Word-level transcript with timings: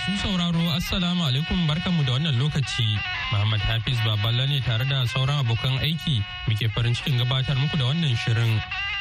Masu 0.00 0.16
sauraro 0.16 0.64
Assalamu 0.72 1.28
alaikum 1.28 1.68
barkanmu 1.68 2.00
da 2.08 2.12
wannan 2.16 2.32
lokaci. 2.40 2.86
Muhammad 3.32 3.60
Hafiz 3.60 3.98
Baballa 4.00 4.46
ne 4.48 4.56
tare 4.64 4.84
da 4.88 5.04
sauran 5.04 5.44
abokan 5.44 5.76
aiki 5.76 6.24
muke 6.48 6.72
farin 6.72 6.94
cikin 6.96 7.20
gabatar 7.20 7.52
muku 7.60 7.76
da 7.76 7.84
wannan 7.84 8.16
shirin 8.16 8.52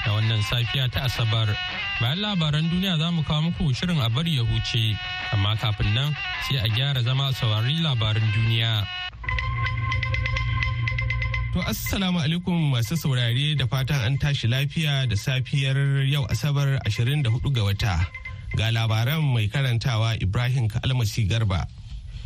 da 0.04 0.10
wannan 0.12 0.44
safiya 0.44 0.92
ta 0.92 1.08
Asabar. 1.08 1.48
Bayan 2.04 2.20
labaran 2.20 2.68
duniya 2.68 3.00
za 3.00 3.12
mu 3.16 3.24
kawo 3.24 3.48
muku 3.48 3.72
shirin 3.72 3.96
a 4.04 4.10
bari 4.12 4.36
ya 4.36 4.44
huce, 4.44 5.00
amma 5.32 5.56
kafin 5.56 5.88
nan 5.96 6.12
sai 6.50 6.58
a 6.60 6.68
gyara 6.68 7.00
zama 7.02 7.32
a 7.32 7.34
saurari 7.40 7.80
labaran 7.80 8.28
duniya. 8.36 8.84
To 11.56 11.60
assalamu 11.64 12.20
alaikum 12.20 12.76
masu 12.76 13.00
saurare 13.00 13.56
da 13.58 13.66
fatan 13.72 14.04
an 14.04 14.18
tashi 14.20 14.48
lafiya 14.52 15.08
da 15.08 15.16
safiyar 15.16 15.80
yau 16.12 16.28
Asabar 16.28 16.76
24 16.84 17.24
ga 17.56 17.64
wata. 17.64 18.19
Ga 18.56 18.72
labaran 18.72 19.22
mai 19.22 19.48
karantawa 19.48 20.16
Ibrahim 20.22 20.68
Kalmasi 20.68 21.28
Garba. 21.30 21.68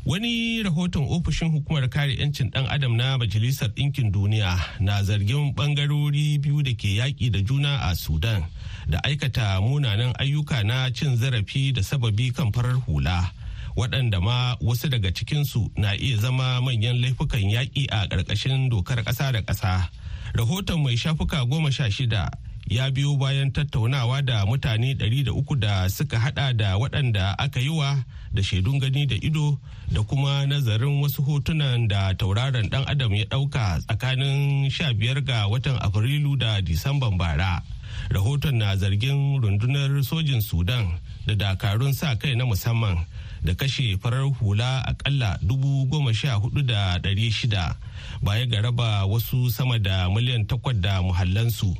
Wani 0.05 0.63
rahoton 0.63 1.07
ofishin 1.09 1.51
hukumar 1.51 1.87
kare 1.89 2.15
'yancin 2.15 2.51
ɗan 2.51 2.67
adam 2.69 2.95
na 2.97 3.17
Majalisar 3.17 3.69
Ɗinkin 3.71 4.11
Duniya 4.11 4.59
na 4.79 5.03
zargin 5.03 5.53
ɓangarori 5.55 6.39
biyu 6.41 6.61
da 6.63 6.71
ke 6.75 6.95
yaƙi 6.99 7.31
da 7.31 7.39
juna 7.39 7.79
a 7.89 7.95
Sudan 7.95 8.43
da 8.89 8.99
aikata 9.03 9.61
munanan 9.61 10.11
ayyuka 10.19 10.63
na 10.65 10.89
cin 10.91 11.15
zarafi 11.17 11.73
da 11.73 11.81
sababi 11.81 12.33
kan 12.35 12.51
farar 12.51 12.75
hula. 12.83 13.31
waɗanda 13.75 14.21
ma 14.21 14.55
wasu 14.61 14.89
daga 14.89 15.11
cikinsu 15.11 15.71
na 15.77 15.93
iya 15.95 16.17
zama 16.17 16.61
manyan 16.61 17.01
laifukan 17.01 17.41
yaƙi 17.41 17.87
a 17.91 18.07
ƙarƙashin 18.07 18.69
dokar 18.69 19.03
ƙasa 19.03 19.31
da 19.33 19.41
ƙasa. 19.41 19.89
Rahoton 20.35 20.83
mai 20.83 20.95
shafuka 20.97 21.45
goma 21.49 21.71
sha 21.71 21.89
shida 21.89 22.29
ya 22.67 22.91
biyo 22.91 23.15
bayan 23.17 23.51
tattaunawa 23.51 24.21
da 24.21 24.45
mutane 24.45 24.93
ɗari 24.95 25.23
da 25.25 25.33
uku 25.33 25.55
da 25.55 25.89
suka 25.89 26.19
hada 26.19 26.53
da 26.53 26.77
waɗanda 26.77 27.35
aka 27.37 27.59
yi 27.59 27.69
wa 27.69 28.03
da 28.33 28.41
shaidun 28.43 28.79
gani 28.79 29.05
da 29.05 29.15
ido 29.15 29.59
da 29.91 30.01
kuma 30.03 30.45
nazarin 30.47 31.01
wasu 31.01 31.21
hotunan 31.23 31.87
da 31.87 32.13
tauraron 32.13 32.69
ɗan 32.69 32.83
adam 32.87 33.13
ya 33.15 33.25
ɗauka 33.25 33.79
tsakanin 33.83 34.69
sha 34.69 34.93
biyar 34.93 35.21
ga 35.23 35.47
watan 35.47 35.77
afrilu 35.81 36.35
da 36.37 36.61
disamban 36.61 37.17
bara. 37.17 37.61
Rahoton 38.09 38.57
na 38.57 38.75
zargin 38.75 39.39
rundunar 39.41 40.03
sojin 40.03 40.41
sudan 40.41 40.97
da 41.27 41.35
dakarun 41.35 41.93
sa 41.93 42.15
kai 42.15 42.35
na 42.35 42.45
musamman 42.45 43.05
da 43.43 43.53
kashe 43.53 43.97
farar 44.01 44.27
hula 44.39 44.83
akalla 44.87 45.37
dubu 45.41 45.85
goma 45.85 46.13
sha 46.13 46.35
huɗu 46.39 46.65
da 46.65 46.97
ɗari 46.99 47.31
shida 47.31 47.75
baya 48.21 48.45
ga 48.47 48.61
raba 48.61 49.05
wasu 49.05 49.51
sama 49.51 49.79
da 49.79 50.09
miliyan 50.09 50.45
takwas 50.47 50.75
da 50.81 51.01
muhallansu. 51.01 51.75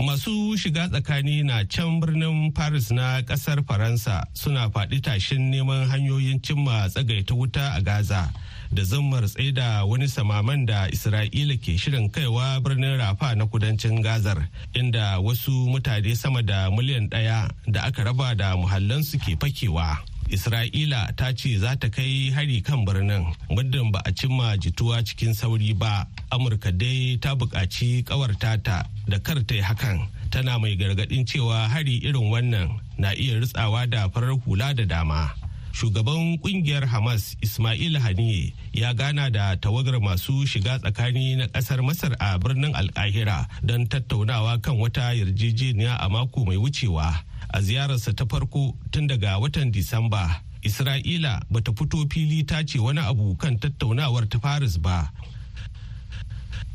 Masu 0.00 0.56
shiga 0.56 0.88
tsakani 0.88 1.42
na 1.44 1.64
can 1.64 2.00
birnin 2.00 2.52
paris 2.52 2.90
na 2.90 3.20
ƙasar 3.22 3.62
faransa 3.66 4.24
suna 4.32 4.68
faɗi 4.70 5.00
tashin 5.02 5.50
neman 5.52 5.86
hanyoyin 5.88 6.40
cimma 6.42 6.88
tsagaita 6.88 7.34
wuta 7.34 7.74
a 7.76 7.80
gaza 7.82 8.32
da 8.72 8.82
zammar 8.82 9.22
tsaida 9.28 9.84
wani 9.84 10.08
samaman 10.08 10.66
da 10.66 10.88
isra'ila 10.88 11.56
ke 11.60 11.76
shirin 11.78 12.08
kaiwa 12.10 12.60
birnin 12.64 12.96
rafa 12.98 13.34
na 13.36 13.46
kudancin 13.46 14.02
gazar 14.02 14.48
inda 14.74 15.20
wasu 15.20 15.52
mutane 15.68 16.16
sama 16.16 16.42
da 16.42 16.70
miliyan 16.70 17.08
ɗaya 17.08 17.50
da 17.68 17.82
aka 17.84 18.04
raba 18.04 18.34
da 18.34 18.56
muhallansu 18.56 19.18
ke 19.20 19.36
fakewa. 19.38 19.98
Isra'ila 20.30 21.12
ta 21.16 21.32
ce 21.32 21.58
za 21.58 21.76
ta 21.76 21.88
kai 21.88 22.30
hari 22.34 22.60
kan 22.62 22.84
birnin 22.84 23.26
muddin 23.50 23.90
ba 23.92 24.00
a 24.04 24.12
cimma 24.12 24.56
jituwa 24.56 25.02
cikin 25.04 25.34
sauri 25.34 25.74
ba. 25.74 26.06
Amurka 26.30 26.70
dai 26.72 27.18
ta 27.20 27.34
buƙaci 27.34 28.04
ƙawarta 28.04 28.62
ta 28.62 28.84
da 29.08 29.18
kar 29.18 29.42
ta 29.44 29.54
yi 29.54 29.60
hakan 29.62 30.08
tana 30.30 30.58
mai 30.58 30.76
gargaɗin 30.76 31.26
cewa 31.28 31.68
hari 31.68 32.00
irin 32.00 32.30
wannan 32.32 32.80
na 32.98 33.12
iya 33.12 33.36
ritsawa 33.40 33.84
da 33.90 34.08
farar 34.08 34.38
hula 34.44 34.72
da 34.74 34.84
dama. 34.84 35.30
Shugaban 35.72 36.36
ƙungiyar 36.40 36.84
Hamas 36.84 37.36
Ismail 37.40 37.96
Haniye 38.00 38.52
ya 38.72 38.92
gana 38.92 39.30
da 39.30 39.56
tawagar 39.56 40.00
masu 40.00 40.44
shiga 40.46 40.78
tsakani 40.78 41.36
na 41.36 41.46
ƙasar 41.48 41.80
Masar 41.80 42.12
a 42.20 42.38
birnin 42.38 42.72
Alkahira 42.76 43.48
don 43.64 43.86
tattaunawa 43.88 44.60
kan 44.62 44.76
wata 44.76 45.12
yarjejeniya 45.16 45.96
a 46.00 46.08
mako 46.08 46.44
mai 46.44 46.56
wucewa. 46.60 47.24
A 47.52 47.60
ziyararsa 47.60 48.14
ta 48.16 48.24
farko 48.26 48.74
tun 48.90 49.06
daga 49.06 49.38
watan 49.38 49.72
Disamba. 49.72 50.40
Isra'ila 50.62 51.42
bata 51.50 51.72
fito 51.72 52.06
fili 52.10 52.44
ta 52.44 52.62
ce 52.62 52.78
wani 52.78 53.00
abu 53.00 53.34
kan 53.36 53.58
tattaunawar 53.58 54.28
ta 54.30 54.38
Paris 54.38 54.76
ba. 54.78 55.10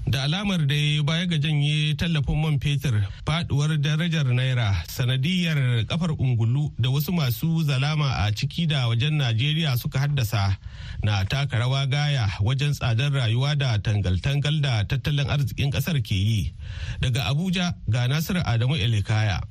Da 0.07 0.23
alamar 0.23 0.63
da 0.67 1.03
baya 1.03 1.25
ga 1.27 1.35
janye 1.37 1.95
tallafin 1.99 2.39
man 2.41 2.59
fetur 2.59 2.95
faduwar 3.27 3.75
darajar 3.79 4.23
naira 4.31 4.83
sanadiyar 4.87 5.83
kafar 5.85 6.11
ungulu 6.15 6.71
da 6.79 6.89
wasu 6.89 7.11
masu 7.11 7.63
zalama 7.63 8.07
a 8.23 8.31
ciki 8.31 8.67
da 8.67 8.87
wajen 8.87 9.19
Najeriya 9.19 9.75
suka 9.77 9.99
haddasa 9.99 10.55
na 11.03 11.23
taka 11.25 11.59
rawa 11.59 11.87
gaya 11.87 12.27
wajen 12.39 12.71
tsadar 12.71 13.11
rayuwa 13.11 13.55
da 13.59 13.77
tangal-tangal 13.79 14.61
da 14.61 14.83
tattalin 14.87 15.27
arzikin 15.29 15.71
ƙasar 15.71 15.99
ke 15.99 16.15
yi. 16.15 16.53
Daga 17.03 17.27
Abuja 17.27 17.75
ga 17.89 18.07
Nasiru 18.07 18.39
Adamu 18.47 18.75
Elikaya. 18.79 19.43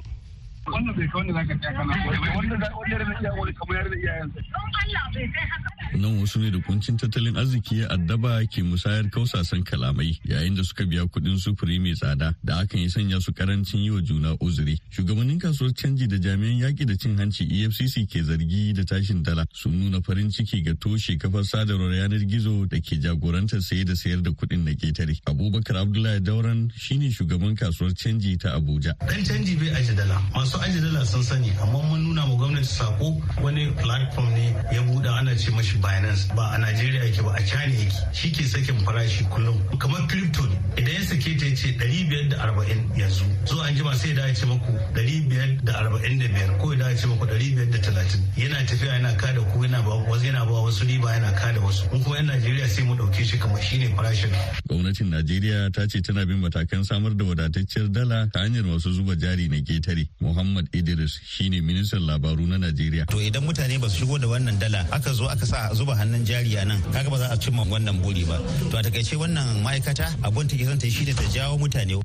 Wannan 0.73 0.95
bai 0.97 1.07
ka 1.09 1.19
wanda 1.19 1.33
zaka 1.39 1.55
tsaya 1.59 1.73
kana 1.77 1.95
wanda 2.37 2.57
da 2.57 2.69
wanda 2.77 2.97
da 2.99 3.15
iya 3.21 3.31
wani 3.39 3.53
kamar 3.53 3.75
yar 3.77 3.89
da 3.91 3.97
iyayensa 3.97 4.41
don 4.53 4.71
Allah 4.83 5.05
bai 5.15 5.27
kai 5.35 5.47
haka 5.51 5.77
nan 5.99 6.19
wasu 6.21 6.41
ne 6.41 6.51
da 6.51 6.59
kuncin 6.59 6.97
tattalin 6.97 7.37
arziki 7.37 7.79
ya 7.81 7.89
addaba 7.91 8.45
ke 8.47 8.63
musayar 8.63 9.09
kausasan 9.11 9.63
kalamai 9.65 10.19
yayin 10.25 10.55
da 10.57 10.63
suka 10.65 10.85
biya 10.87 11.07
kuɗin 11.07 11.39
sufuri 11.39 11.79
mai 11.79 11.95
tsada 11.95 12.35
da 12.45 12.57
hakan 12.61 12.81
ya 12.83 12.89
sanya 12.91 13.21
su 13.21 13.33
ƙarancin 13.33 13.81
yi 13.83 13.91
wa 13.91 14.01
juna 14.01 14.37
uzuri. 14.41 14.79
Shugabannin 14.91 15.39
kasuwar 15.41 15.73
canji 15.73 16.07
da 16.09 16.17
jami'an 16.17 16.59
yaƙi 16.61 16.87
da 16.87 16.95
cin 16.97 17.17
hanci 17.17 17.45
efcc 17.49 18.07
ke 18.11 18.21
zargi 18.23 18.73
da 18.75 18.83
tashin 18.85 19.23
dala 19.23 19.47
sun 19.53 19.73
nuna 19.79 20.03
farin 20.03 20.31
ciki 20.31 20.63
ga 20.65 20.75
toshe 20.75 21.17
kafar 21.19 21.45
sadarwar 21.45 21.93
yanar 21.95 22.21
gizo 22.29 22.67
da 22.69 22.77
ke 22.81 23.01
jagorantar 23.01 23.63
saye 23.63 23.85
da 23.85 23.95
sayar 23.95 24.23
da 24.23 24.31
kuɗin 24.31 24.65
na 24.65 24.73
ƙetare 24.73 25.17
abubakar 25.27 25.77
abdullahi 25.81 26.21
dauran 26.21 26.71
shine 26.77 27.11
shugaban 27.11 27.57
kasuwar 27.57 27.95
canji 27.95 28.37
ta 28.39 28.57
abuja. 28.59 28.93
Dan 29.07 29.25
canji 29.25 29.57
bai 29.57 29.71
aje 29.81 29.95
dala 29.97 30.21
masu 30.35 30.56
masu 30.57 30.65
aji 30.71 30.81
dala 30.81 31.05
sun 31.07 31.23
sani 31.23 31.51
amma 31.63 31.83
mun 31.83 32.01
nuna 32.05 32.27
ma 32.27 32.35
gwamnati 32.35 32.65
sako 32.67 33.21
wani 33.43 33.67
platform 33.73 34.29
ne 34.35 34.47
ya 34.73 34.83
buɗe 34.83 35.09
ana 35.19 35.35
ce 35.37 35.51
mashi 35.51 35.77
Binance. 35.79 36.35
Ba 36.35 36.53
a 36.55 36.59
Najeriya 36.59 37.05
yake 37.05 37.23
ba 37.23 37.35
a 37.37 37.43
China 37.43 37.75
yake. 37.75 38.15
Shi 38.15 38.31
ke 38.31 38.45
sakin 38.45 38.77
farashi 38.85 39.25
kullum. 39.29 39.57
Kamar 39.79 40.07
crypto 40.09 40.43
ne. 40.47 40.57
Idan 40.77 40.95
ya 40.95 41.01
sake 41.05 41.37
ta 41.39 41.47
ce 41.55 41.69
ɗari 41.77 42.09
biyar 42.09 42.29
da 42.31 42.37
arba'in 42.47 42.81
yanzu. 42.97 43.25
Zo 43.47 43.61
an 43.61 43.75
jima 43.75 43.95
sai 43.95 44.13
da 44.15 44.27
ya 44.27 44.35
ce 44.35 44.47
maku 44.47 44.73
ɗari 44.95 45.29
biyar 45.29 45.65
da 45.65 45.73
arba'in 45.81 46.19
da 46.19 46.27
biyar 46.29 46.59
ko 46.59 46.75
da 46.75 46.89
ya 46.91 46.97
ce 46.97 47.07
maku 47.07 47.27
ɗari 47.27 47.55
biyar 47.55 47.69
da 47.71 47.79
talatin. 47.79 48.21
Yana 48.37 48.65
tafiya 48.67 48.93
yana 48.97 49.17
kada 49.17 49.41
ku 49.53 49.63
yana 49.65 49.83
ba 49.85 49.93
wasu 50.09 50.25
yana 50.27 50.45
ba 50.47 50.53
wasu 50.65 50.85
riba 50.89 51.13
yana 51.13 51.33
kada 51.37 51.61
wasu. 51.61 51.85
Mun 51.93 52.03
kuma 52.03 52.17
'yan 52.17 52.27
Najeriya 52.27 52.69
sai 52.69 52.85
mu 52.85 52.95
ɗauke 52.97 53.25
shi 53.25 53.39
kamar 53.39 53.61
shine 53.61 53.93
farashin. 53.97 54.33
Gwamnatin 54.69 55.11
Najeriya 55.13 55.71
ta 55.73 55.87
ce 55.87 56.01
tana 56.01 56.25
bin 56.27 56.41
matakan 56.41 56.85
samar 56.85 57.13
da 57.15 57.25
wadatacciyar 57.25 57.93
dala 57.93 58.27
ta 58.33 58.41
hanyar 58.41 58.65
masu 58.65 58.93
zuba 58.93 59.15
jari 59.17 59.49
na 59.49 59.57
ƙetare. 59.61 60.09
Muhammad 60.21 60.46
Muhammad 60.47 60.71
Idris 60.73 61.19
shine 61.27 61.59
ministan 61.61 62.07
labaru 62.07 62.47
na 62.47 62.57
Najeriya. 62.63 63.07
To 63.11 63.19
idan 63.19 63.43
mutane 63.43 63.81
ba 63.83 63.91
su 63.91 64.07
shigo 64.07 64.15
da 64.19 64.27
wannan 64.31 64.55
dala 64.63 64.87
aka 64.95 65.11
zo 65.13 65.27
aka 65.27 65.43
sa 65.47 65.75
zuba 65.75 65.99
hannun 65.99 66.23
jari 66.25 66.55
a 66.55 66.65
nan 66.65 66.79
kaga 66.95 67.11
ba 67.11 67.19
za 67.19 67.27
a 67.35 67.37
cimma 67.37 67.67
wannan 67.67 67.99
buri 67.99 68.23
ba. 68.23 68.39
To 68.71 68.79
a 68.79 68.83
taƙaice 68.87 69.19
wannan 69.19 69.59
ma'aikata 69.67 70.07
abun 70.23 70.47
take 70.49 70.63
son 70.65 70.79
ta 70.79 70.87
shine 70.89 71.11
ta 71.15 71.23
jawo 71.35 71.59
mutane. 71.59 71.99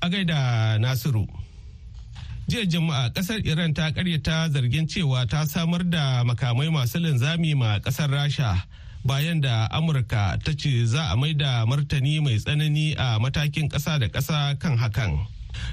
A 0.00 0.06
gaida 0.08 0.78
Nasiru. 0.78 1.26
jiya 2.48 2.64
jama'a 2.70 3.10
ƙasar 3.12 3.42
iran 3.44 3.74
ta 3.74 3.90
karyata 3.90 4.48
zargin 4.54 4.86
cewa 4.86 5.26
ta 5.28 5.44
samar 5.44 5.82
da 5.82 6.22
makamai 6.24 6.70
masu 6.70 6.98
linzami 7.02 7.54
ma 7.58 7.78
ƙasar 7.82 8.08
rasha 8.08 8.62
bayan 9.04 9.40
da 9.40 9.68
amurka 9.74 10.38
ta 10.44 10.52
ce 10.56 10.86
za 10.86 11.12
a 11.12 11.16
mai 11.16 11.34
da 11.34 11.66
martani 11.66 12.20
mai 12.22 12.38
tsanani 12.38 12.94
a 12.96 13.18
matakin 13.20 13.68
kasa 13.68 13.98
da 13.98 14.08
kasa 14.08 14.54
kan 14.56 14.78
hakan 14.78 15.26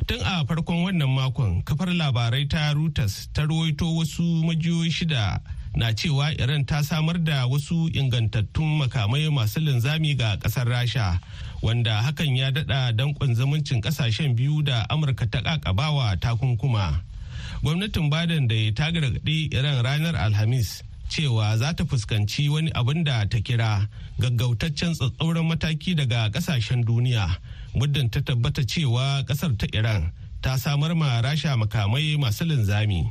Tun 0.07 0.19
a 0.23 0.45
farkon 0.45 0.83
wannan 0.85 1.09
makon 1.09 1.63
kafar 1.63 1.87
labarai 1.93 2.49
ta 2.49 2.73
Reuters 2.73 3.27
ta 3.33 3.41
rawaito 3.43 3.95
wasu 3.95 4.23
majiyoyi 4.45 4.91
shida 4.91 5.39
na 5.75 5.91
cewa 5.93 6.31
Iran 6.39 6.65
ta 6.65 6.81
samar 6.81 7.17
da 7.17 7.47
wasu 7.47 7.89
ingantattun 7.93 8.77
makamai 8.79 9.29
masu 9.29 9.59
linzami 9.59 10.15
ga 10.17 10.37
ƙasar 10.37 10.67
Rasha 10.67 11.19
wanda 11.61 12.01
hakan 12.01 12.35
ya 12.37 12.51
dada 12.51 12.91
dankon 12.93 13.35
zumuncin 13.35 13.81
ƙasashen 13.81 14.35
biyu 14.35 14.63
da 14.63 14.85
Amurka 14.89 15.29
ta 15.29 15.41
kakabawa 15.41 16.15
takunkuma. 16.19 17.01
Gwamnatin 17.63 18.09
Biden 18.09 18.47
da 18.47 18.71
ta 18.71 18.91
gargaɗi 18.91 19.53
Iran 19.53 19.83
ranar 19.83 20.15
Alhamis 20.15 20.83
cewa 21.09 21.57
za 21.57 21.73
ta 21.73 21.83
fuskanci 21.83 22.49
wani 22.49 22.71
abin 22.71 23.03
da 23.03 23.25
ta 23.25 23.37
kira 23.39 23.87
gaggautaccen 24.19 24.93
tsatsauran 24.95 25.45
mataki 25.45 25.95
daga 25.95 26.29
ƙasashen 26.31 26.83
duniya 26.85 27.37
muddin 27.75 28.09
ta 28.09 28.21
tabbata 28.21 28.63
cewa 28.65 29.23
ƙasar 29.27 29.57
ta 29.57 29.67
iran 29.73 30.11
ta 30.41 30.57
samar 30.57 30.95
ma 30.95 31.21
rasha 31.21 31.57
makamai 31.57 32.17
masu 32.17 32.45
linzami. 32.45 33.09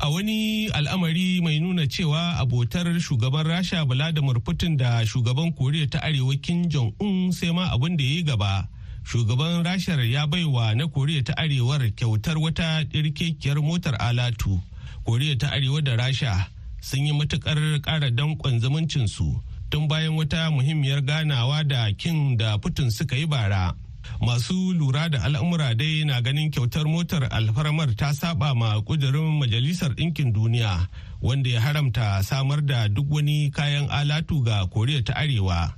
A 0.00 0.08
wani 0.10 0.68
al'amari 0.72 1.40
mai 1.42 1.58
nuna 1.60 1.86
cewa 1.86 2.36
abotar 2.40 2.86
shugaban 3.00 3.44
rasha 3.46 3.84
vladimir 3.84 4.40
putin 4.40 4.76
da 4.76 5.04
shugaban 5.04 5.52
koriya 5.52 5.90
ta 5.90 5.98
arewa 6.00 6.34
kim 6.42 6.68
jong-un 6.70 7.32
sai 7.32 7.52
ma 7.52 7.68
abin 7.70 7.96
da 7.96 8.04
ya 8.04 8.10
yi 8.10 8.22
gaba. 8.22 8.68
Shugaban 9.04 9.62
rashar 9.64 10.00
ya 10.10 10.26
baiwa 10.26 10.74
na 10.74 10.86
koriya 10.88 11.22
ta 11.24 11.34
arewar 11.36 11.84
kyautar 11.94 12.38
wata 12.38 12.84
ɗirkekiyar 12.88 13.60
motar 13.62 13.94
alatu. 14.00 14.60
Koriya 15.04 15.38
ta 15.38 15.50
arewa 15.52 15.84
da 15.84 15.96
rasha 15.96 16.48
sun 16.80 17.04
yi 17.06 17.12
matuƙar 17.12 17.80
ƙara 17.82 18.10
danƙon 18.10 18.58
zumuncinsu. 18.60 19.36
Tun 19.70 19.88
bayan 19.88 20.16
wata 20.18 20.50
muhimmiyar 20.50 21.00
ganawa 21.02 21.64
da 21.64 21.92
kin 21.96 22.36
da 22.36 22.58
putin 22.58 22.90
suka 22.90 23.16
yi 23.16 23.26
bara. 23.26 23.74
Masu 24.20 24.72
lura 24.74 25.08
da 25.08 25.22
al'amura 25.24 25.74
dai 25.74 26.04
na 26.04 26.20
ganin 26.20 26.50
kyautar 26.50 26.84
motar 26.84 27.28
alfarmar 27.30 27.94
ta 27.96 28.12
saba 28.12 28.54
ma 28.54 28.80
kudurin 28.82 29.38
majalisar 29.38 29.94
ɗinkin 29.94 30.32
duniya 30.32 30.88
wanda 31.22 31.50
ya 31.50 31.60
haramta 31.60 32.22
samar 32.22 32.60
da 32.66 32.88
duk 32.88 33.06
wani 33.10 33.50
kayan 33.50 33.86
alatu 33.88 34.42
ga 34.44 34.66
koriya 34.66 35.04
ta 35.04 35.14
arewa. 35.14 35.74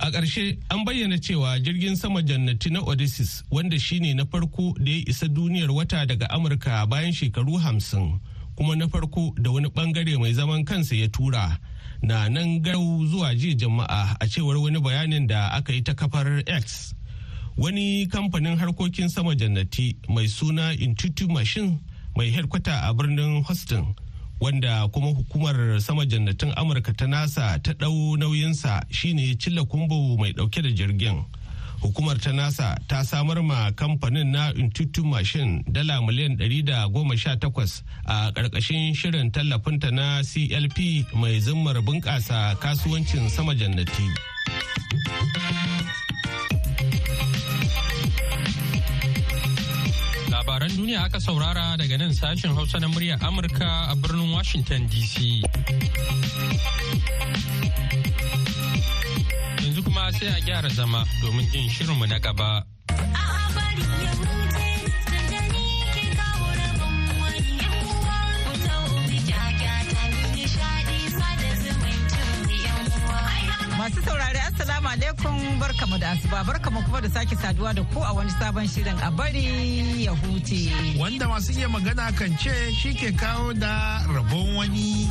A 0.00 0.10
ƙarshe 0.10 0.58
an 0.70 0.84
bayyana 0.84 1.18
cewa 1.18 1.58
jirgin 1.58 1.96
sama 1.96 2.22
jannati 2.22 2.70
na 2.70 2.80
Odysseus 2.80 3.42
wanda 3.50 3.78
shine 3.78 4.14
na 4.14 4.24
farko 4.24 4.74
da 4.78 4.90
ya 4.92 5.02
isa 5.08 5.26
duniyar 5.26 5.70
wata 5.74 6.06
daga 6.06 6.28
Amurka 6.30 6.86
bayan 6.88 7.12
shekaru 7.12 7.58
hamsin 7.58 8.20
kuma 8.56 8.76
na 8.76 8.86
farko 8.86 9.34
da 9.40 9.50
wani 9.50 9.68
ɓangare 9.68 10.18
mai 10.20 10.32
zaman 10.32 10.64
kansa 10.64 10.94
ya 10.94 11.08
tura 11.08 11.58
na 12.02 12.28
nan 12.28 12.60
garau 12.62 13.06
zuwa 13.06 13.34
jiya 13.34 13.54
jama'a 13.54 14.16
a 14.20 14.26
cewar 14.26 14.56
wani 14.58 14.80
bayanin 14.80 15.26
da 15.26 15.48
aka 15.52 15.72
yi 15.72 15.82
ta 15.82 15.94
kafar 15.94 16.42
X. 16.46 16.94
Wani 17.56 18.06
kamfanin 18.06 18.56
harkokin 18.58 19.08
sama 19.08 19.34
jannati 19.34 19.96
mai 20.08 20.26
suna 20.28 20.72
Intuitive 20.74 21.30
Machine 21.30 21.78
mai 22.16 22.30
headkwata 22.30 22.88
a 22.88 22.94
birnin 22.94 23.42
Houston. 23.44 23.94
wanda 24.40 24.88
kuma 24.88 25.06
hukumar 25.06 25.80
sama 25.80 26.06
jannatin 26.06 26.52
amurka 26.56 26.92
ta 26.96 27.06
nasa 27.06 27.58
ta 27.62 27.72
ɗau 27.72 28.16
nauyinsa 28.16 28.84
shine 28.90 29.34
cilla 29.38 29.64
kumbo 29.64 30.16
mai 30.16 30.32
ɗauke 30.32 30.62
da 30.62 30.70
jirgin 30.70 31.24
hukumar 31.82 32.18
ta 32.20 32.30
nasa 32.32 32.76
ta 32.88 33.02
samar 33.04 33.42
ma 33.42 33.70
kamfanin 33.72 34.30
na 34.32 34.50
intuitive 34.56 35.06
machine 35.06 35.64
dala 35.70 36.00
miliyan 36.02 36.36
118 36.36 37.82
a 38.06 38.32
ƙarƙashin 38.32 38.94
shirin 38.94 39.30
tallafinta 39.30 39.90
na 39.92 40.22
clp 40.22 41.06
mai 41.14 41.40
zimmar 41.40 41.80
bunƙasa 41.82 42.56
kasuwancin 42.60 43.28
sama 43.30 43.54
jannati. 43.54 44.08
labaran 50.30 50.70
duniya 50.76 51.04
aka 51.06 51.20
saurara 51.20 51.76
daga 51.78 51.96
nan 51.98 52.10
sashen 52.12 52.54
hausa 52.54 52.78
na 52.80 52.88
muryar 52.88 53.18
amurka 53.22 53.68
a 53.92 53.94
birnin 53.96 54.30
washington 54.32 54.88
dc 54.88 55.44
kuma 60.08 60.18
sai 60.18 60.28
a 60.28 60.40
gyara 60.40 60.68
zama 60.68 61.04
domin 61.22 61.46
jin 61.52 61.68
shirinmu 61.68 62.06
na 62.08 62.18
gaba. 62.18 62.64
Masu 73.78 74.02
saurari 74.02 74.38
Assalamu 74.48 74.88
alaikum 74.88 75.58
barkamu 75.60 75.98
da 76.00 76.10
asuba 76.10 76.44
barkamu 76.44 76.82
kuma 76.84 77.00
da 77.00 77.08
sake 77.08 77.36
saduwa 77.36 77.74
da 77.74 77.82
ku 77.92 78.00
a 78.00 78.12
wani 78.14 78.30
sabon 78.30 78.66
shirin 78.68 78.98
a 79.02 79.10
bari 79.10 80.04
ya 80.04 80.12
huce. 80.12 80.72
Wanda 80.98 81.28
masu 81.28 81.52
iya 81.52 81.68
magana 81.68 82.12
kan 82.18 82.32
ce 82.38 82.72
shi 82.72 82.94
ke 82.94 83.12
kawo 83.12 83.52
da 83.52 84.00
rabon 84.14 84.56
wani. 84.56 85.08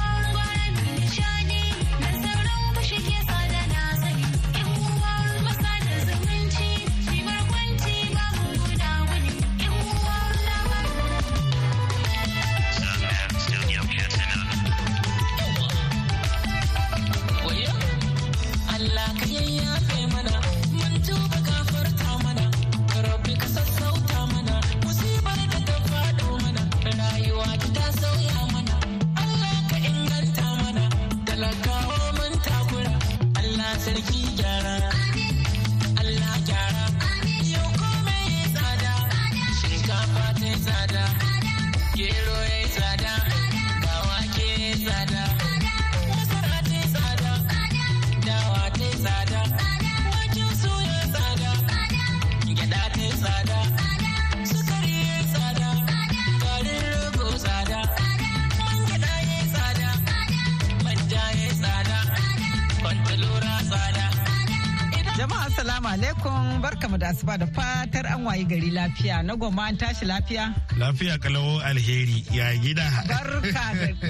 Wayi 68.37 68.45
gari 68.45 68.69
lafiya 68.71 69.23
na 69.25 69.35
goma 69.35 69.63
an 69.67 69.77
tashi 69.77 70.05
lafiya. 70.05 70.53
Lafiya 70.77 71.17
kalawo 71.17 71.59
alheri 71.61 72.23
ya 72.31 72.53
gida. 72.57 72.85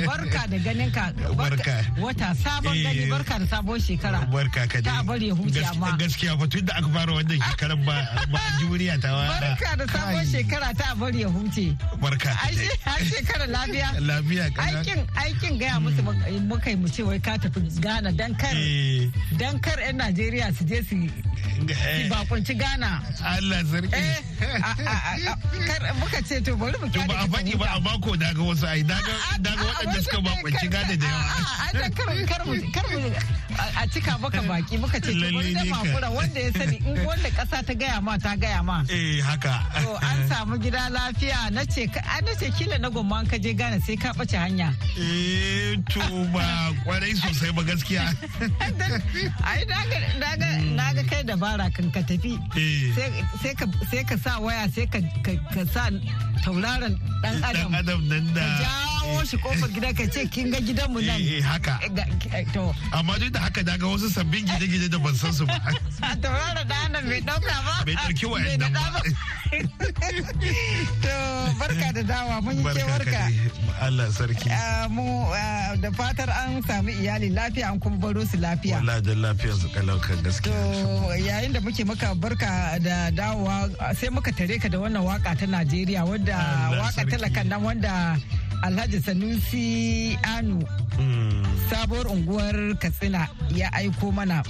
Barka 0.06 0.48
da 0.50 0.58
ganin 0.60 0.92
ka. 0.92 1.12
Barka. 1.36 1.86
Wata 2.02 2.36
sabon 2.36 2.76
gani 2.84 3.04
eh. 3.04 3.10
barka 3.10 3.40
da 3.40 3.46
sabon 3.46 3.80
shekara. 3.80 4.28
Barka 4.32 4.68
ka 4.68 4.82
dai. 4.82 4.92
Ta 4.92 5.04
bari 5.04 5.30
huce 5.30 5.64
amma. 5.64 5.96
Gaskiya 5.98 6.38
fa 6.40 6.48
tun 6.48 6.66
da 6.66 6.74
aka 6.78 6.90
fara 6.90 7.12
wannan 7.14 7.40
shekarar 7.40 7.80
ba 7.86 7.96
ba 8.32 8.40
juriya 8.60 9.00
ta 9.02 9.12
wa. 9.16 9.26
Barka 9.40 9.72
da 9.80 9.86
sabon 9.88 10.26
shekara 10.32 10.70
ta 10.78 10.96
bari 11.00 11.22
ya 11.22 11.30
huce. 11.30 11.66
Barka. 12.02 12.32
Ai 12.44 13.04
shekara 13.12 13.48
lafiya. 13.48 13.88
Lafiya. 14.10 14.46
Aikin 14.60 15.08
aikin 15.24 15.58
gaya 15.60 15.80
musu 15.80 16.04
muka 16.04 16.70
yi 16.70 16.76
mu 16.76 16.88
ce 16.90 17.04
wai 17.04 17.20
ka 17.20 17.38
tafi 17.38 17.64
Ghana 17.82 18.12
dan 18.12 18.36
kar 18.36 18.52
eh. 18.56 19.08
dan 19.40 19.60
kar 19.60 19.80
'yan 19.80 19.96
Najeriya 19.98 20.52
su 20.56 20.66
je 20.66 20.84
su 20.84 20.96
Eh. 21.66 22.08
bakunci 22.10 22.54
Ghana. 22.54 23.02
Allah 23.26 23.64
sarki. 23.66 23.90
Muka 26.00 26.22
ce 26.28 26.40
to 26.42 26.56
bari 26.56 26.78
mu 26.82 26.88
ba 27.08 27.16
a 27.24 27.28
faɗi 27.28 27.54
ba 27.58 27.66
a 27.76 27.80
bako 27.80 28.16
daga 28.18 28.42
wasu 28.44 28.66
ai 28.68 28.84
daga 28.84 29.14
waɗanda 29.42 30.00
suka 30.04 30.20
bakunci 30.22 30.68
Ghana 30.70 30.96
da 30.98 31.08
yawa. 31.08 31.26
Kar 32.28 32.44
mu 32.46 33.10
a 33.58 33.88
cika 33.88 34.18
maka 34.22 34.42
baki 34.42 34.78
muka 34.80 35.00
ce 35.00 35.12
to 35.14 35.32
bari 35.34 35.54
da 35.54 35.64
makura 35.66 36.10
wanda 36.12 36.40
ya 36.40 36.52
sani 36.52 36.78
in 36.86 37.06
wanda 37.06 37.30
ƙasa 37.30 37.66
ta 37.66 37.74
gaya 37.74 38.02
ma 38.02 38.18
ta 38.18 38.36
gaya 38.36 38.62
ma. 38.64 38.84
Eh 38.90 39.22
haka. 39.22 39.56
To 39.82 39.96
an 40.06 40.28
samu 40.30 40.58
gida 40.60 40.90
lafiya 40.92 41.52
na 41.52 41.64
ce 41.66 41.88
na 42.26 42.32
ce 42.40 42.52
kila 42.58 42.78
na 42.80 42.90
gomma 42.90 43.24
ka 43.30 43.38
je 43.38 43.54
Ghana 43.54 43.80
sai 43.82 43.96
ka 43.96 44.12
ɓace 44.14 44.38
hanya. 44.38 44.74
Eh 45.00 45.76
to 45.90 46.02
ba 46.34 46.74
ƙwarai 46.84 47.16
sosai 47.16 47.52
ba 47.56 47.64
gaskiya. 47.64 48.04
Ai 49.48 49.64
na 50.76 50.94
ga 50.94 51.04
kai 51.10 51.24
da 51.24 51.38
dabara 51.38 51.70
kan 51.70 51.92
ka 51.94 52.02
tafi 52.02 52.34
eh. 52.58 52.90
sai 53.94 54.04
ka 54.04 54.07
sa 54.16 54.40
waya 54.40 54.70
sai 54.72 54.88
ka 54.88 55.00
sa 55.68 55.92
tauraron 56.46 56.96
dan 57.20 57.36
adam. 57.44 57.68
dan 57.72 57.76
adam 57.84 58.00
nan 58.08 58.26
da. 58.32 58.97
Ka 59.08 59.14
jawo 59.14 59.24
shi 59.26 59.38
ƙofar 59.38 59.70
gida 59.72 59.90
ka 59.96 60.06
ce 60.12 60.28
kin 60.28 60.52
ga 60.52 60.60
gidan 60.60 60.92
mu 60.92 61.00
nan. 61.02 61.20
Eh 61.22 61.42
haka. 61.42 61.80
Eh, 62.34 62.46
to. 62.54 62.74
Amma 62.92 63.16
duk 63.20 63.32
da 63.32 63.40
haka 63.40 63.64
daga 63.64 63.88
wasu 63.88 64.10
sabbin 64.12 64.46
gide-gide 64.46 64.90
da 64.92 64.98
ban 65.00 65.16
san 65.16 65.32
su 65.34 65.46
ba. 65.46 65.56
Tauraron 66.22 66.68
dan 66.68 66.96
adam 66.96 67.04
bai 67.10 67.22
ɗauka 67.24 67.56
ba. 67.66 67.74
Bai 67.86 67.96
ɗauki 67.96 68.26
wayannan 68.28 68.74
ba. 68.74 69.02
to 71.04 71.16
barka 71.60 71.88
da 71.96 72.02
dawa 72.04 72.42
mun 72.44 72.58
yi 72.58 72.64
kewarka. 72.64 73.22
Allah 73.82 74.08
sarki. 74.12 74.50
Ah, 74.52 74.88
mu 74.90 75.24
da 75.82 75.90
fatar 75.92 76.30
an 76.30 76.62
sami 76.68 76.94
iyali 77.00 77.30
lafiya 77.32 77.72
an 77.72 77.80
kuma 77.80 77.98
baro 77.98 78.24
su 78.26 78.38
lafiya. 78.38 78.80
Wallahi 78.84 79.02
da 79.08 79.14
lafiya 79.16 79.54
su 79.56 79.68
kalau 79.72 79.98
kan 80.04 80.18
gaskiya. 80.24 80.56
Yayin 81.16 81.54
da 81.54 81.60
muke 81.64 81.84
maka 81.88 82.12
barka 82.16 82.78
da 82.84 83.10
dawowa 83.12 83.72
sai 83.96 84.10
muka 84.12 84.32
tare 84.36 84.58
ka 84.60 84.68
da 84.68 84.78
wannan 84.80 85.04
waƙa 85.04 85.32
ta 85.40 85.46
Najeriya 85.48 86.04
wadda 86.04 86.36
waƙa 86.76 87.02
talakan 87.08 87.46
nan 87.48 87.62
wanda 87.64 88.18
alhaji 88.62 89.02
sanusi 89.02 90.20
anu. 90.24 90.64
Sabuwar 91.70 92.08
unguwar 92.08 92.76
katsina 92.78 93.28
ya 93.56 93.74
aiko 93.74 94.12
mana. 94.12 94.44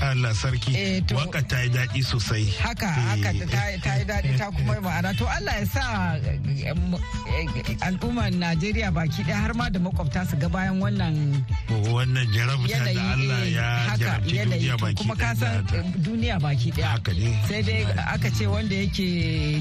Allah 0.00 0.32
sarki. 0.34 0.72
Eh, 0.74 1.02
waƙa 1.12 1.40
ta 1.48 1.60
yi 1.62 1.68
daɗi 1.68 2.00
sosai. 2.04 2.46
Haka 2.58 2.86
haka 2.88 3.30
ta 3.44 3.46
ta 3.84 3.92
yi 3.98 4.04
daɗi 4.04 4.38
ta 4.38 4.50
kuma 4.50 4.74
yi 4.74 4.80
ma'ana. 4.80 5.16
To 5.18 5.26
Allah 5.28 5.54
ya 5.60 5.64
sa 5.66 6.16
eh, 6.16 6.72
eh, 6.72 7.76
al'ummar 7.84 8.30
Najeriya 8.32 8.90
baki 8.92 9.22
ɗaya 9.24 9.40
har 9.44 9.54
ma 9.54 9.68
da 9.68 9.78
makwabta 9.78 10.26
su 10.28 10.36
ga 10.36 10.48
bayan 10.48 10.80
wannan 10.80 11.44
wannan 11.92 12.26
jarabta 12.32 12.78
da 12.94 13.02
Allah 13.12 13.40
eh, 13.44 13.52
ya 13.54 13.66
jarabci 13.96 14.36
duniya 14.44 14.76
baki 14.80 14.96
kuma 14.96 15.14
ka 15.16 15.34
ɗaya 15.34 15.36
san 15.36 15.64
eh, 15.76 15.84
duniya 16.00 16.36
baki 16.40 16.72
ɗaya. 16.72 16.86
Haka 16.96 17.12
ne. 17.12 17.30
Sai 17.48 17.62
dai 17.62 17.84
aka 18.14 18.28
ce 18.30 18.46
wanda 18.46 18.74
yake 18.74 19.06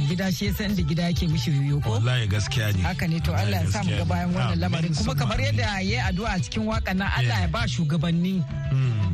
gida 0.07 0.31
shi 0.31 0.45
ya 0.47 0.53
san 0.53 0.75
da 0.75 0.81
gida 0.83 1.03
yake 1.11 1.27
mishi 1.27 1.51
riyo 1.51 1.83
ko? 1.83 1.91
Wallahi 1.99 2.27
gaskiya 2.27 2.73
ne. 2.75 2.81
Haka 2.83 3.07
ne 3.07 3.19
to 3.19 3.33
Allah 3.33 3.63
ya 3.63 3.69
sa 3.69 3.83
mu 3.83 3.91
ga 3.97 4.05
bayan 4.05 4.29
wannan 4.33 4.55
Amin, 4.55 4.59
lamarin. 4.63 4.93
kuma 4.97 5.15
kamar 5.15 5.37
yadda 5.37 5.63
ya 5.63 5.79
yi 5.83 5.95
addu'a 5.99 6.39
cikin 6.39 6.63
waƙan 6.65 6.95
nan 6.97 7.09
Allah 7.17 7.37
ya 7.43 7.47
ba 7.47 7.67
shugabanni. 7.67 8.39
Hmm. 8.71 9.08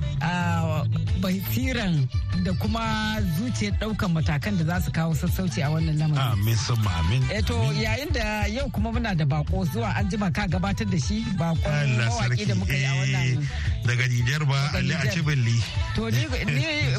Basiran 1.22 2.08
da 2.44 2.52
kuma 2.54 3.18
zuciyar 3.38 3.74
ɗaukan 3.80 4.12
matakan 4.14 4.58
da 4.58 4.64
za 4.66 4.82
su 4.86 4.92
kawo 4.92 5.14
sassauci 5.16 5.62
a 5.64 5.70
wannan 5.70 5.98
lamarin. 6.00 6.32
amin 6.34 6.56
summa 6.56 6.92
amin. 7.00 7.22
Eh 7.32 7.42
to 7.42 7.54
yayin 7.84 8.12
da 8.14 8.46
yau 8.48 8.70
kuma 8.70 8.92
muna 8.92 9.16
da 9.16 9.26
bako 9.26 9.66
zuwa 9.66 9.90
an 9.98 10.10
jima 10.10 10.32
ka 10.32 10.48
gabatar 10.48 10.88
da 10.92 10.98
shi 11.00 11.26
bakon 11.40 11.90
mawaki 11.98 12.46
da 12.46 12.56
muka 12.56 12.74
yi 12.74 12.86
a 12.86 12.92
eh, 12.94 13.00
wannan 13.00 13.48
daga 13.86 14.06
Nijar 14.08 14.44
ba 14.50 14.60
Ali 14.76 14.94
a 14.94 14.98
Nijar. 14.98 15.14
Cibelli 15.14 15.58
To 15.96 16.10
ni 16.12 16.26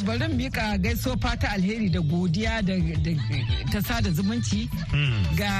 bari 0.06 0.28
mika 0.34 0.78
gaiso 0.78 1.16
fata 1.20 1.50
alheri 1.52 1.88
da 1.90 2.00
godiya 2.00 2.62
da 2.62 2.74
ta 3.72 3.80
sada 3.82 4.10
zumunci 4.10 4.68
ga 5.36 5.50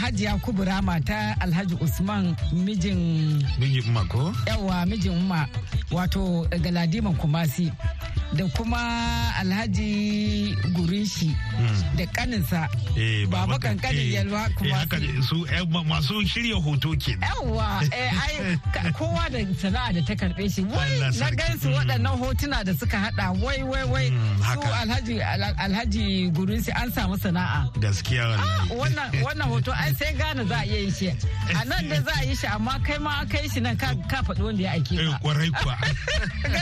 Hajiya 0.00 0.40
Kubura 0.42 0.82
mata 0.82 1.36
Alhaji 1.40 1.74
Usman 1.80 2.34
mijin 2.52 3.42
Bigi 3.60 3.82
Mako 3.90 4.32
yawa 4.46 4.86
mijin 4.86 5.12
umma 5.12 5.46
wato 5.90 6.46
Galadiman 6.74 7.14
Kumasi 7.16 7.70
da 8.34 8.44
kuma 8.56 8.78
Alhaji 9.38 10.56
Gurinshi 10.74 11.30
da 11.96 12.06
kaninsa. 12.06 12.68
Eh 12.96 13.26
Baba 13.28 13.58
kan- 13.58 13.78
kankanin 13.78 14.10
yalwa 14.12 14.48
eh, 14.48 14.54
Kumasi. 14.56 15.22
su 15.22 15.46
eh, 15.46 15.62
ma- 15.68 15.84
masu 15.84 16.24
shirya 16.26 16.56
hoto 16.56 16.96
ke 16.98 17.12
eh, 17.92 18.58
ka- 18.72 18.90
kowa 18.96 19.28
da 19.30 19.38
sana'a 19.54 19.92
da 19.94 20.00
ta 20.02 20.14
karɓe 20.14 20.50
shi. 20.52 20.62
Wai 20.64 20.98
na 20.98 21.30
gansu 21.30 21.68
waɗannan 21.70 22.18
hotuna 22.18 22.64
da 22.64 22.72
suka 22.74 22.96
hada 22.98 23.30
wai 23.38 23.62
wai 23.62 23.84
wai. 23.84 24.10
Mm, 24.10 24.38
su 24.42 24.60
alhaji 24.82 25.20
Al- 25.22 25.54
alhaji 25.58 26.30
gurinsi 26.34 26.72
an 26.74 26.90
samu 26.90 27.16
sana'a. 27.18 27.70
Gaskiya 27.78 28.24
Ah, 28.34 28.66
wannan 28.74 29.10
wannan 29.22 29.46
hoto 29.52 29.70
ai 29.72 29.92
sai 29.94 30.12
gane 30.14 30.42
za 30.48 30.58
a 30.58 30.64
iya 30.66 30.78
yin 30.82 30.90
shi. 30.92 31.08
A 31.54 31.64
nan 31.66 31.88
da 31.88 32.00
za 32.02 32.12
a 32.20 32.24
yi 32.26 32.34
shi 32.34 32.46
amma 32.46 32.80
kai 32.86 32.98
ma 32.98 33.20
aka 33.22 33.38
yi 33.42 33.48
shi 33.48 33.60
nan 33.60 33.76
ka 33.76 33.94
faɗi 34.26 34.42
wanda 34.42 34.62
ya 34.62 34.72
aike 34.72 34.96
ka. 34.96 35.18
Kwarai 35.22 35.50
kuwa. 35.54 35.76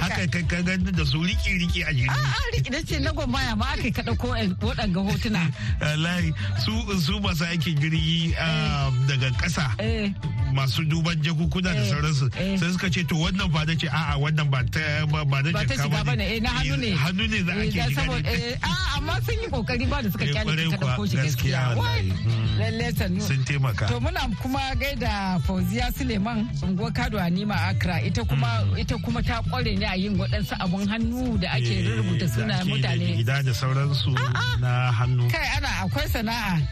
haka 0.00 0.26
kai 0.28 0.42
ka 0.48 0.62
gani 0.62 0.90
da 0.92 1.04
su 1.04 1.22
riki 1.22 1.58
riki 1.58 1.82
a 1.82 1.92
jiri 1.92 2.08
a'a 2.08 2.42
riki 2.52 2.70
da 2.70 2.80
ce 2.82 2.98
na 3.00 3.10
gwamaya 3.12 3.56
ma 3.56 3.66
aka 3.72 3.82
yi 3.82 3.92
ka 3.92 4.02
ɗauko 4.02 4.26
waɗanga 4.60 5.00
hotuna. 5.00 5.42
Wallahi 5.80 6.32
su 6.64 6.72
su 7.00 7.20
masu 7.20 7.44
aikin 7.44 7.76
jirgi 7.80 8.34
ah, 8.38 8.90
daga 9.08 9.30
ƙasa. 9.40 9.74
Eh. 9.78 10.12
Masu 10.54 10.84
duban 10.86 11.18
jakukuna 11.22 11.74
da 11.74 11.80
Eh, 11.82 11.90
sauransu. 11.90 12.26
eh. 12.38 12.56
sai 12.58 12.70
suka 12.72 12.88
ce 12.90 13.02
to 13.04 13.14
wannan 13.18 13.50
ba 13.52 13.64
da 13.66 13.74
ce 13.74 13.88
a'a 13.90 14.14
wannan 14.22 14.48
ba 14.50 14.62
ta 14.70 15.04
ba 15.10 15.24
ba 15.24 15.42
da 15.42 15.50
ba 15.50 15.66
ta 15.66 15.74
jaka 15.74 15.82
shiga 15.90 16.04
ba 16.06 16.14
ne. 16.16 16.24
Eh 16.36 16.40
na 16.40 16.48
hannu 16.54 16.76
ne. 16.78 16.90
Hannu 16.94 17.24
ne 17.28 17.38
za 17.42 17.52
a 17.52 17.64
ke 17.66 17.74
da 17.74 17.88
shiga 17.90 18.22
ne. 18.22 18.56
a 18.62 18.72
amma 18.96 19.14
sun 19.26 19.34
yi 19.42 19.46
ƙoƙari 19.50 19.86
ba 19.90 19.98
da 20.02 20.08
suka 20.10 20.24
ƙyale 20.30 20.46
ƙwarai 20.46 20.70
ka 20.70 20.76
kuwa, 20.78 20.94
ɗauko 20.94 21.02
shi 21.10 21.16
gaskiya 21.16 21.26
gaskiya. 21.26 21.60
Wallahi. 21.76 22.10
wai 22.10 22.22
Mm. 22.24 22.58
lalle 22.58 22.86
sannu. 22.94 23.20
Sun 23.20 23.40
taimaka. 23.44 23.86
To 23.90 24.00
muna 24.00 24.22
kuma 24.40 24.60
gaida 24.78 25.40
Fauziya 25.44 25.90
Suleiman 25.92 26.46
unguwar 26.62 26.92
Kado 26.94 27.18
a 27.18 27.26
Nima 27.30 27.56
Accra. 27.68 27.98
Ita 28.00 28.22
kuma 28.24 28.62
ita 28.78 28.96
kuma 29.02 29.22
ta 29.22 29.42
kware 29.50 29.74
ne 29.76 29.86
a 29.86 29.96
yin 29.96 30.14
waɗansu 30.16 30.54
abun 30.62 30.86
hannu 30.86 31.38
da 31.40 31.48
ake 31.58 31.82
rubuta 31.98 32.26
da 32.30 32.46
da 32.46 32.64
mutane. 32.64 33.16
gida 33.18 33.42
da 33.42 33.52
sauransu 33.52 34.14
na 34.60 34.92
hannu. 34.92 35.26
Kai 35.30 35.46
ana 35.58 35.68
akwai 35.82 36.06
sana'a. 36.06 36.62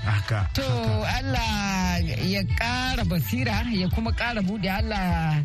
To 0.54 0.62
Allah 0.62 1.98
ya 2.22 2.42
ƙara 2.58 3.04
basira. 3.04 3.66
Ya 3.80 3.88
kuma 3.88 4.12
ƙara 4.12 4.42
buɗe 4.42 4.68
Allah 4.68 4.98
ah, 4.98 5.36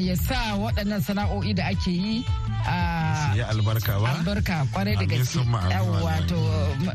ya 0.00 0.14
sa 0.16 0.54
waɗannan 0.58 1.00
sana'o'i 1.02 1.52
da 1.54 1.64
ake 1.74 1.90
yi 1.90 2.24
a 2.64 3.34
ya 3.36 3.44
albarka 3.52 4.00
ba? 4.00 4.16
albarka 4.16 4.64
ƙwarai 4.72 4.96
da 4.96 5.04
gaske. 5.04 5.44
yawwa 5.44 6.14
to 6.30 6.38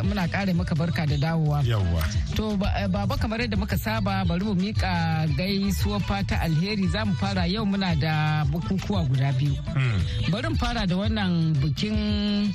muna 0.07 0.25
kare 0.31 0.53
maka 0.57 0.73
barka 0.75 1.05
da 1.05 1.13
dawowa. 1.19 1.61
Yawwa. 1.61 2.01
To 2.33 2.57
ba- 2.57 2.73
eh, 2.81 2.87
baba 2.89 3.13
kamar 3.21 3.37
yadda 3.45 3.53
muka 3.59 3.77
saba 3.77 4.25
bari 4.25 4.41
mu 4.43 4.55
mika 4.57 5.27
gaisuwar 5.37 6.01
fata 6.01 6.41
alheri. 6.41 6.87
Za 6.89 7.05
mu 7.05 7.13
fara 7.21 7.45
yau 7.45 7.65
muna 7.69 7.93
da 7.99 8.41
bukukuwa 8.49 9.05
guda 9.05 9.29
biyu. 9.37 9.53
Hmm. 9.77 9.99
bari 10.33 10.47
mu 10.49 10.55
fara 10.57 10.87
da 10.89 10.95
wannan 10.97 11.53
bikin 11.61 12.49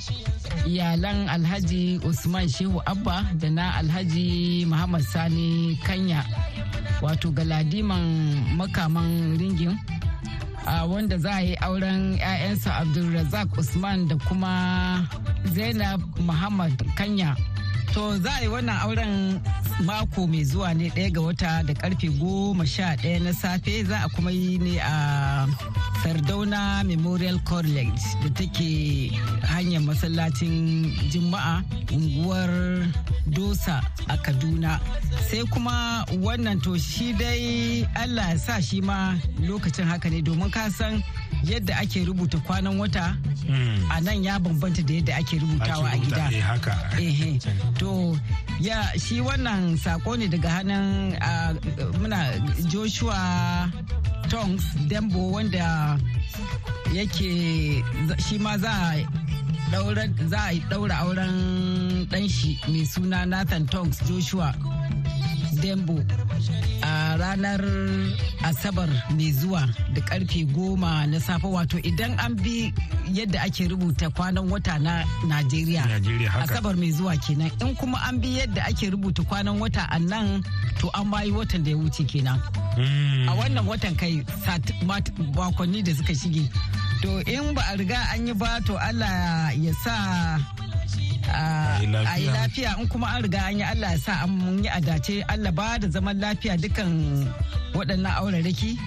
iyalan 0.67 1.29
alhaji 1.31 2.01
usman 2.03 2.49
shehu 2.51 2.81
abba 2.85 3.23
da 3.39 3.47
na 3.49 3.79
alhaji 3.79 4.65
muhammad 4.67 5.03
sani 5.07 5.77
kanya 5.87 6.25
wato 6.99 7.31
galadiman 7.31 8.03
makaman 8.59 9.37
ringin. 9.39 9.77
Wanda 10.89 11.17
za 11.17 11.31
a 11.35 11.41
yi 11.41 11.55
auren 11.61 12.17
'ya'yansa 12.17 12.69
abdulrazak 12.81 13.49
usman 13.57 14.07
da 14.07 14.15
kuma 14.27 14.53
zainab 15.53 16.01
muhammad 16.19 16.73
kanya. 16.97 17.35
To 17.93 18.17
za 18.19 18.29
a 18.39 18.41
yi 18.43 18.47
wannan 18.47 18.77
auren 18.83 19.41
mako 19.83 20.27
mai 20.27 20.43
zuwa 20.43 20.73
ne 20.73 20.89
ɗaya 20.89 21.09
ga 21.13 21.21
wata 21.21 21.63
da 21.63 21.73
ƙarfe 21.73 22.09
goma 22.19 22.65
sha 22.65 22.95
ɗaya 22.95 23.21
na 23.23 23.31
safe. 23.33 23.83
Za 23.85 23.97
a 24.05 24.09
kuma 24.09 24.31
yi 24.31 24.57
ne 24.57 24.79
a 24.79 25.47
sardauna 26.03 26.83
memorial 26.85 27.39
college 27.45 28.01
da 28.23 28.29
take 28.35 29.11
hanyar 29.43 29.81
masallacin 29.81 30.91
juma'a 31.11 31.63
unguwar 31.91 32.49
dosa 33.27 33.81
a 34.07 34.17
kaduna. 34.17 34.79
Sai 35.29 35.43
kuma 35.51 36.05
wannan 36.23 36.61
to 36.63 36.77
shi 36.77 37.13
dai 37.13 37.87
allah 37.95 38.29
ya 38.31 38.37
sa 38.37 38.59
shi 38.61 38.81
ma 38.81 39.15
lokacin 39.41 39.85
haka 39.87 40.09
ne 40.09 40.21
domin 40.21 40.51
ka 40.51 40.69
san 40.69 41.03
yadda 41.47 41.77
ake 41.81 42.05
rubuta 42.05 42.37
kwanan 42.45 42.77
wata 42.79 43.17
Hmm. 43.45 43.91
a 43.93 44.01
nan 44.01 44.23
ya 44.23 44.39
bambanta 44.39 44.81
da 44.81 44.93
yadda 44.93 45.13
ake 45.21 45.37
rubutawa 45.37 45.85
a 45.93 45.97
gida. 46.01 46.25
eh, 46.97 47.37
to 47.77 48.17
ya 48.59 48.81
shi 48.97 49.21
wannan 49.21 49.77
sako 49.77 50.15
ne 50.17 50.25
daga 50.27 50.49
hannun 50.49 51.13
muna 52.01 52.33
joshua 52.71 53.69
tongs 54.29 54.63
dembo 54.89 55.31
wanda 55.31 55.99
yake 56.93 57.83
shi 58.17 58.37
ma 58.39 58.57
za 58.57 58.71
a 58.97 59.05
daura 59.71 60.07
za 60.25 60.49
a 60.49 60.59
daura 60.69 60.97
auren 61.05 62.07
dan 62.09 62.27
shi 62.27 62.57
mai 62.67 62.85
suna 62.85 63.25
nathan 63.25 63.67
tongs 63.67 64.01
joshua. 64.09 64.53
Dembo 65.65 65.97
a 66.85 67.17
ranar 67.17 67.61
asabar 68.43 68.89
mai 69.17 69.31
zuwa 69.33 69.65
da 69.93 70.01
ƙarfe 70.01 70.45
goma 70.53 71.07
na 71.09 71.17
safe 71.19 71.47
wato 71.47 71.77
idan 71.81 72.13
an 72.21 72.35
bi 72.35 72.71
yadda 73.09 73.41
ake 73.41 73.67
rubuta 73.67 74.09
kwanan 74.13 74.45
wata 74.51 74.77
na 74.79 75.03
najeriya. 75.27 75.83
Asabar 76.43 76.75
mai 76.77 76.91
zuwa 76.91 77.17
kenan. 77.17 77.49
In 77.61 77.75
kuma 77.75 77.97
an 78.07 78.19
bi 78.21 78.37
yadda 78.37 78.61
ake 78.69 78.89
rubuta 78.93 79.23
kwanan 79.25 79.57
wata 79.59 79.87
a 79.89 79.97
nan 79.99 80.43
to 80.79 80.89
an 80.93 81.09
bayi 81.11 81.31
watan 81.31 81.63
da 81.63 81.71
ya 81.71 81.77
wuce 81.77 82.03
kenan. 82.05 82.37
Hmm. 82.77 83.29
a 83.29 83.33
wannan 83.33 83.65
watan 83.65 83.95
kai 83.97 84.21
makonni 84.85 85.81
da 85.83 85.93
suka 85.95 86.13
shige. 86.13 86.45
To 87.01 87.09
in 87.25 87.53
ba 87.55 87.61
a 87.73 87.77
riga 87.77 87.97
an 88.13 88.27
yi 88.27 88.33
ba 88.33 88.61
to 88.67 88.77
allah 88.77 89.49
ya 89.57 89.73
sa 89.83 90.37
a 91.31 91.79
yi 92.19 92.27
lafiya. 92.27 92.79
in 92.79 92.87
kuma 92.87 93.07
an 93.15 93.23
riga 93.23 93.41
an 93.45 93.57
yi 93.59 93.63
allah 93.63 93.91
ya 93.91 93.97
sa 93.97 94.23
an 94.23 94.63
yi 94.63 94.69
adace. 94.69 95.23
Allah 95.29 95.51
ba 95.51 95.77
da 95.79 95.87
zaman 95.87 96.19
lafiya 96.19 96.57
dukan 96.57 96.89
waɗannan 97.73 98.13
auraraki 98.19 98.77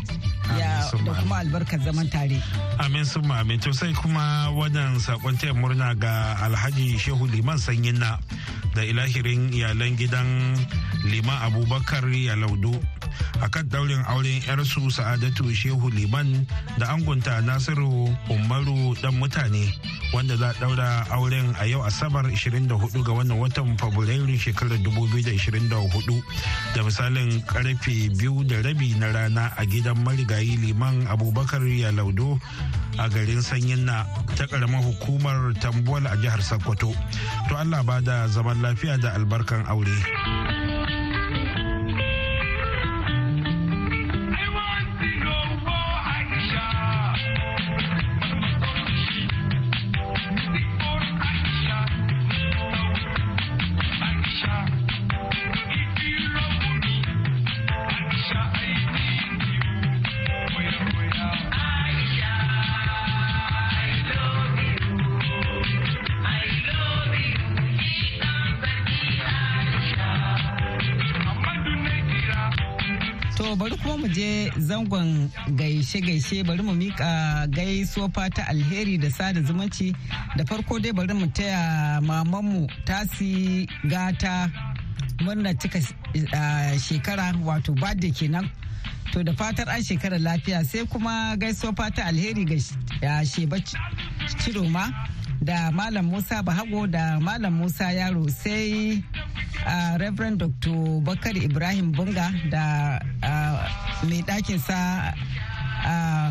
ya 0.58 0.88
summa. 0.90 1.12
da 1.12 1.20
kuma 1.20 1.34
albarkar 1.44 1.80
zaman 1.84 2.08
tare. 2.10 2.40
Amin 2.80 3.04
sun 3.04 3.28
amin. 3.30 3.60
To 3.60 3.72
sai 3.72 3.92
kuma 3.92 4.48
wannan 4.54 4.96
saƙon 5.02 5.36
taya 5.38 5.52
murna 5.54 5.94
ga 5.98 6.36
Alhaji 6.40 6.96
Shehu 6.98 7.28
Liman 7.28 7.58
Sanyin 7.58 7.98
na 7.98 8.18
da 8.74 8.82
ilahirin 8.82 9.52
iyalan 9.52 9.96
gidan 9.98 10.56
Liman 11.04 11.36
Abubakar 11.44 12.04
Yalaudu 12.08 12.74
akan 13.42 13.64
daurin 13.70 14.02
auren 14.08 14.40
yarsu 14.46 14.90
Sa'adatu 14.90 15.46
Shehu 15.54 15.90
Liman 15.90 16.46
da 16.78 16.92
angunta 16.94 17.38
Nasiru 17.42 18.08
Umaru 18.30 18.94
dan 19.02 19.14
mutane 19.18 19.70
wanda 20.12 20.36
za 20.36 20.50
a 20.50 20.54
daura 20.60 21.06
auren 21.14 21.54
a 21.60 21.66
yau 21.66 21.82
Asabar 21.86 22.24
24 22.26 22.68
ga 23.04 23.12
wannan 23.12 23.38
watan 23.38 23.78
Fabrairu 23.78 24.34
shekarar 24.38 24.78
2024 24.82 26.22
da 26.74 26.80
misalin 26.82 27.42
ƙarfe 27.46 28.10
biyu 28.18 28.44
da 28.44 28.60
rabi 28.62 28.94
na 28.98 29.12
rana 29.12 29.52
a 29.56 29.64
gidan 29.64 29.98
marigayi 30.04 30.56
liman 30.58 31.06
abubakar 31.06 31.62
yalaudo 31.62 32.38
a 32.98 33.08
garin 33.08 33.42
sanyin 33.42 33.84
na 33.86 34.04
ta 34.36 34.46
karamar 34.46 34.82
hukumar 34.82 35.54
tambuwal 35.62 36.06
a 36.06 36.16
jihar 36.18 36.42
sokoto. 36.42 36.90
To 37.48 37.54
allah 37.56 37.82
ba 37.86 38.00
da 38.02 38.26
zaman 38.28 38.58
lafiya 38.62 38.98
da 39.00 39.14
albarkan 39.14 39.64
aure. 39.70 40.67
Mu 74.08 74.14
je 74.14 74.50
zangon 74.58 75.28
gaishe-gaishe 75.48 76.42
bari 76.46 76.62
mu 76.62 76.72
mika 76.74 77.46
gaisuwa 77.50 78.08
fata 78.10 78.46
alheri 78.48 78.98
da 78.98 79.10
sada 79.10 79.40
zumunci. 79.42 79.94
Da 80.36 80.44
farko 80.44 80.78
dai 80.80 80.92
bari 80.92 81.14
mu 81.14 81.26
taya 81.26 82.00
mamanmu 82.00 82.66
tasi 82.86 83.66
gata 83.84 84.50
murna 85.20 85.54
cika 85.54 85.80
shekara 86.80 87.34
wato 87.44 87.72
birthday 87.74 88.10
kenan. 88.10 88.50
To 89.12 89.22
da 89.22 89.32
fatar 89.32 89.68
an 89.68 89.82
shekarar 89.82 90.18
lafiya 90.20 90.64
sai 90.64 90.86
kuma 90.86 91.36
gaisuwa 91.36 91.76
fata 91.76 92.04
alheri 92.04 92.44
ga 93.00 93.24
sheba 93.24 93.56
ciroma 94.40 94.90
da 95.42 95.70
malam 95.70 96.06
musa 96.06 96.42
bahago 96.42 96.86
da 96.90 97.20
malam 97.20 97.52
musa 97.58 97.92
yaro. 97.92 98.28
Sai 98.30 99.04
uh, 99.66 99.96
reverend 99.98 100.38
dr 100.38 101.00
bakar 101.02 101.36
ibrahim 101.36 101.92
bunga 101.92 102.30
da 102.50 102.98
uh, 103.22 103.56
mai 104.08 104.22
ɗakinsa 104.22 104.78
uh, 105.86 106.30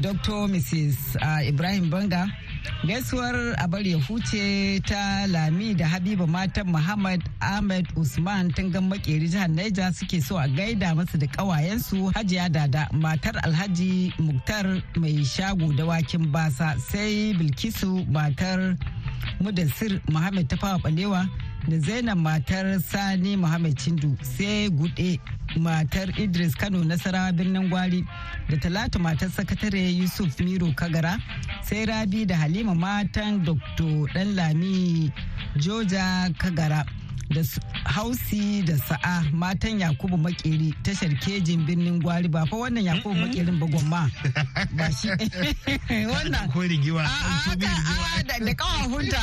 dr 0.00 0.48
mrs 0.48 1.16
uh, 1.22 1.42
ibrahim 1.48 1.90
bunga 1.90 2.26
gaisuwar 2.86 3.54
abar 3.58 3.86
ya 3.86 3.96
huce 4.08 4.80
ta 4.86 5.26
lami 5.26 5.74
da 5.74 5.88
habiba 5.88 6.26
matan 6.26 6.66
muhammad 6.68 7.22
ahmed 7.40 7.86
usman 7.96 8.52
tungan 8.52 8.88
makeri 8.88 9.28
jihar 9.28 9.48
naija 9.48 9.92
suke 9.92 10.20
so 10.20 10.36
a 10.38 10.48
gaida 10.48 10.94
masu 10.94 11.18
da 11.18 11.26
kawayensu 11.26 12.10
hajiya 12.14 12.48
dada 12.48 12.88
matar 12.92 13.34
alhaji 13.42 14.12
muktar 14.18 14.82
mai 14.96 15.24
shago 15.24 15.72
da 15.72 15.84
wakin 15.86 16.26
basa 16.32 16.76
sai 16.78 17.34
bilkisu 17.34 18.04
matar 18.12 18.76
mudassir 19.40 20.00
muhammad 20.08 20.48
tafawa 20.48 20.78
balewa 20.78 21.26
da 21.68 21.78
zainab 21.78 22.18
matar 22.18 22.80
sani 22.80 23.36
muhammad 23.36 23.74
chindu 23.82 24.10
sai 24.22 24.68
gude 24.70 25.20
matar 25.66 26.08
idris 26.24 26.54
kano 26.54 26.80
nasarawa 26.84 27.32
birnin 27.32 27.68
gwari 27.68 28.00
da 28.50 28.56
talatu 28.56 28.98
matar 28.98 29.28
sakatare 29.30 29.82
yusuf 30.00 30.40
miro 30.40 30.72
kagara 30.80 31.18
sai 31.62 31.84
rabi 31.84 32.24
da 32.26 32.36
halima 32.36 32.74
matan 32.74 33.44
dr 33.44 34.08
danlami 34.14 35.12
joja 35.56 36.32
kagara. 36.38 36.84
Da 37.30 37.42
hausi 37.84 38.62
da 38.66 38.76
sa'a 38.78 39.22
matan 39.32 39.80
yakubu 39.80 40.16
makeri 40.16 40.74
tashar 40.82 41.10
kejin 41.20 41.66
birnin 41.66 42.00
gwari. 42.02 42.28
Ba 42.28 42.46
fa 42.46 42.56
wannan 42.56 42.84
yakubu 42.84 43.14
makerin 43.14 43.58
ba 43.60 43.66
gwamma. 43.66 44.10
Ba 44.76 44.86
shi. 44.92 45.08
Wannan. 46.12 46.48
Da 48.38 48.54
kawan 48.54 48.90
hunta 48.90 49.18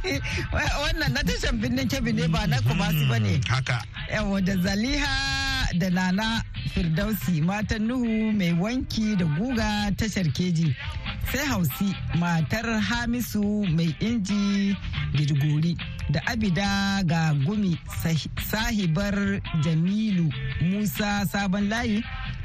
wannan 0.82 1.12
na 1.14 1.20
tashar 1.22 1.52
birnin 1.60 1.88
kebi 1.88 2.12
ne 2.12 2.26
ba 2.28 2.46
na 2.46 2.58
kumasi 2.60 3.04
ba 3.08 3.18
ne. 3.18 3.40
Haka. 3.48 3.78
Yawa 4.12 4.40
da 4.44 4.54
zaliha 4.56 5.14
da 5.78 5.88
Nana 5.90 6.42
Firdausi 6.74 7.40
matan 7.42 7.86
Nuhu 7.86 8.32
mai 8.32 8.52
wanki 8.52 9.16
da 9.16 9.24
guga 9.24 9.90
tashar 9.96 10.26
keji. 10.36 10.74
Sai 11.32 11.46
Hausi 11.46 11.94
matar 12.18 12.66
Hamisu 12.80 13.42
mai 13.76 13.94
inji 14.00 14.76
girgori 15.14 15.76
da 16.10 16.20
Abida 16.26 17.02
ga 17.06 17.32
gumi 17.46 17.78
sahibar 18.50 19.14
Jamilu 19.62 20.26
Musa 20.62 21.24
Sabon 21.30 21.68
Layi 21.70 22.02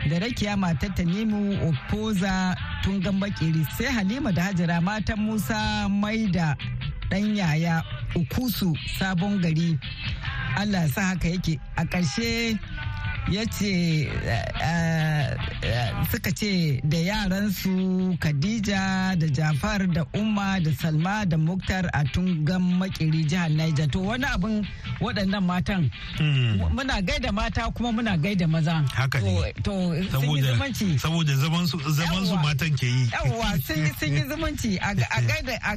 da 0.10 0.20
Rakiya 0.20 0.56
matar 0.58 0.90
Tanimu 0.96 1.58
Opoza 1.68 2.56
Tungan 2.84 3.20
Bakeri 3.20 3.66
sai 3.78 3.86
Halima 3.92 4.32
da 4.32 4.42
Hajara 4.44 4.82
matan 4.82 5.18
Musa 5.20 5.88
Maida 5.90 6.56
ɗan 7.10 7.36
yaya 7.38 7.84
Ukusu 8.16 8.74
Sabon 9.00 9.42
Gari. 9.42 9.78
Allah 10.58 10.88
sa 10.88 11.02
haka 11.02 11.28
yake 11.28 11.60
a 11.78 11.84
ƙarshe 11.86 12.58
ya 13.32 13.44
ce 13.46 14.06
eh, 14.06 15.38
eh, 15.64 15.92
suka 16.12 16.32
ce 16.32 16.80
da 16.84 16.98
yaransu 16.98 18.18
khadija 18.20 19.16
da 19.18 19.28
jafar 19.28 19.88
da 19.88 20.06
umma 20.14 20.60
da 20.64 20.72
salma 20.72 21.26
da 21.26 21.38
muktar 21.38 21.90
a 21.94 22.04
tungan 22.14 22.62
makiri 22.80 23.26
jihar 23.26 23.50
niger. 23.50 23.88
To 23.88 24.00
wani 24.00 24.26
abin 24.26 24.68
waɗannan 25.02 25.44
matan 25.44 25.92
hmm. 26.18 26.62
muna 26.76 27.02
gaida 27.02 27.32
mata 27.32 27.72
kuma 27.76 27.92
muna 27.92 28.18
gaida 28.18 28.48
maza. 28.48 28.86
Haka 28.94 29.20
ne. 29.22 29.54
To 29.64 29.72
sun 30.12 30.30
yi 30.30 30.42
zumunci. 30.42 31.00
saboda 31.00 31.34
zaman 31.36 31.68
su 31.68 32.36
matan 32.38 32.76
ke 32.78 32.86
yi. 32.86 33.10
Yawwa 33.10 33.58
sun 33.66 34.14
yi 34.14 34.22
zumunci. 34.30 34.78
A 34.82 34.94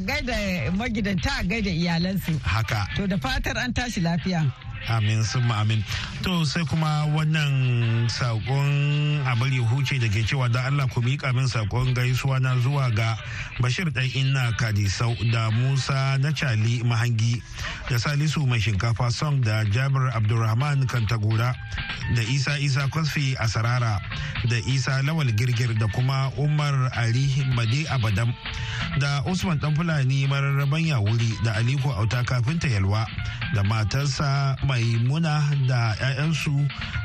gaida 0.01 0.71
magidanta 0.77 1.31
a 1.41 1.45
gaida 1.45 1.71
iyalansu. 1.71 2.39
Haka. 2.45 2.87
To 2.97 3.07
da 3.07 3.17
fatar 3.17 3.57
an 3.57 3.73
tashi 3.73 4.01
lafiya. 4.01 4.45
Amin 4.91 5.23
sun 5.25 5.51
amin. 5.51 5.85
To 6.23 6.45
sai 6.45 6.65
kuma 6.65 7.07
wannan 7.13 8.09
saƙon 8.09 9.21
abar 9.29 9.49
huce 9.71 9.99
da 10.01 10.09
ke 10.09 10.25
cewa 10.25 10.49
da 10.51 10.67
allah 10.67 10.89
ku 10.89 11.01
miƙa 11.01 11.35
min 11.35 11.45
saƙon 11.49 11.95
gaisuwa 11.95 12.41
na 12.41 12.57
zuwa 12.61 12.89
ga 12.95 13.17
bashir 13.61 13.91
dan 13.93 14.09
inna 14.15 14.53
kadisau 14.57 15.13
da 15.33 15.51
musa 15.51 16.17
na 16.19 16.33
cali 16.33 16.81
mahangi 16.83 17.43
da 17.91 17.97
salisu 17.99 18.47
mai 18.47 18.59
shinkafa 18.61 19.11
song 19.13 19.41
da 19.41 19.65
jabir 19.69 20.09
abdulrahman 20.15 20.87
kantagura 20.87 21.55
da 22.15 22.23
isa 22.23 22.57
isa 22.59 22.89
kwasfi 22.89 23.37
a 23.39 23.49
sarara 23.49 24.01
da 24.49 24.57
isa 24.67 25.03
lawal 25.03 25.29
girgir 25.37 25.75
da 25.79 25.87
kuma 25.93 26.31
umar 26.39 26.89
ali 26.97 27.29
made 27.57 27.85
abadam 27.93 28.33
da 28.99 29.23
usman 29.27 29.59
dan 29.59 29.75
fulani 29.75 30.27
mararraban 30.27 30.87
yawuri 30.87 31.35
da 31.45 31.53
aliko 31.61 31.91
auta 31.93 32.25
kafinta 32.25 32.69
yalwa 32.69 33.05
da 33.55 33.63
matarsa 33.65 34.57
maimuna 34.79 35.43
da 35.67 35.95
'ya'yansu 35.99 36.55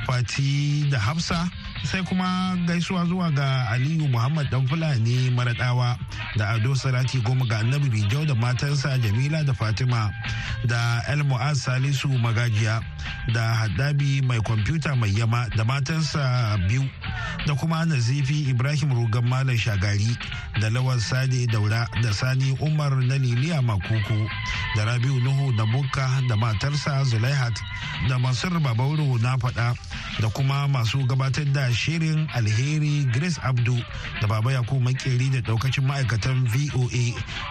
fati 0.05 0.85
da 0.91 0.99
hafsa. 0.99 1.49
Sai 1.83 2.03
kuma 2.03 2.55
gaisuwa 2.65 3.05
zuwa 3.05 3.31
ga 3.31 3.69
aliyu 3.69 4.07
muhammad 4.07 4.49
dan 4.51 4.67
fulani 4.67 5.29
maradawa 5.31 5.97
da 6.37 6.49
ado 6.49 6.75
sarati 6.75 7.19
goma 7.21 7.45
ga 7.45 7.59
annabi 7.59 7.89
rijau 7.89 8.25
da 8.25 8.35
matarsa 8.35 8.97
jamila 8.97 9.43
da 9.43 9.53
fatima 9.53 10.11
da 10.65 11.01
el 11.07 11.23
mu'az 11.23 11.63
salisu 11.63 12.07
magajiya 12.07 12.81
da 13.33 13.53
haddabi 13.53 14.21
mai 14.21 14.39
kwamfuta 14.41 14.95
mai 14.95 15.11
yama 15.19 15.47
da 15.57 15.63
matarsa 15.65 16.57
biyu 16.67 16.83
da 17.47 17.53
kuma 17.55 17.85
nazifi 17.85 18.49
ibrahim 18.49 18.93
rugan 18.95 19.25
malam 19.27 19.57
shagari 19.57 20.17
da 20.61 20.69
lawal 20.69 20.99
sade 20.99 21.47
daura 21.47 21.87
da 22.03 22.13
sani 22.13 22.55
umar 22.61 22.95
na 22.95 23.15
liliya 23.17 23.61
makuku 23.61 24.29
da 24.75 24.85
rabiu 24.85 25.19
nuhu 25.19 25.51
da 25.57 25.65
bukka 25.65 26.07
da 26.29 26.35
matarsa 26.35 27.03
zulaihat 27.03 27.59
da 28.09 28.19
masar 28.19 28.59
babauru 28.59 29.17
na 29.19 29.35
faɗa 29.37 29.75
da 30.21 30.29
kuma 30.29 30.67
masu 30.67 31.03
gabatar 31.07 31.45
da 31.51 31.72
shirin 31.73 32.27
alheri 32.33 33.05
grace 33.13 33.39
abdu 33.43 33.75
da 34.21 34.27
baba 34.27 34.51
yakubu 34.53 34.81
makeri 34.81 35.29
da 35.29 35.41
daukacin 35.41 35.85
ma'aikatan 35.85 36.45
voa 36.47 37.05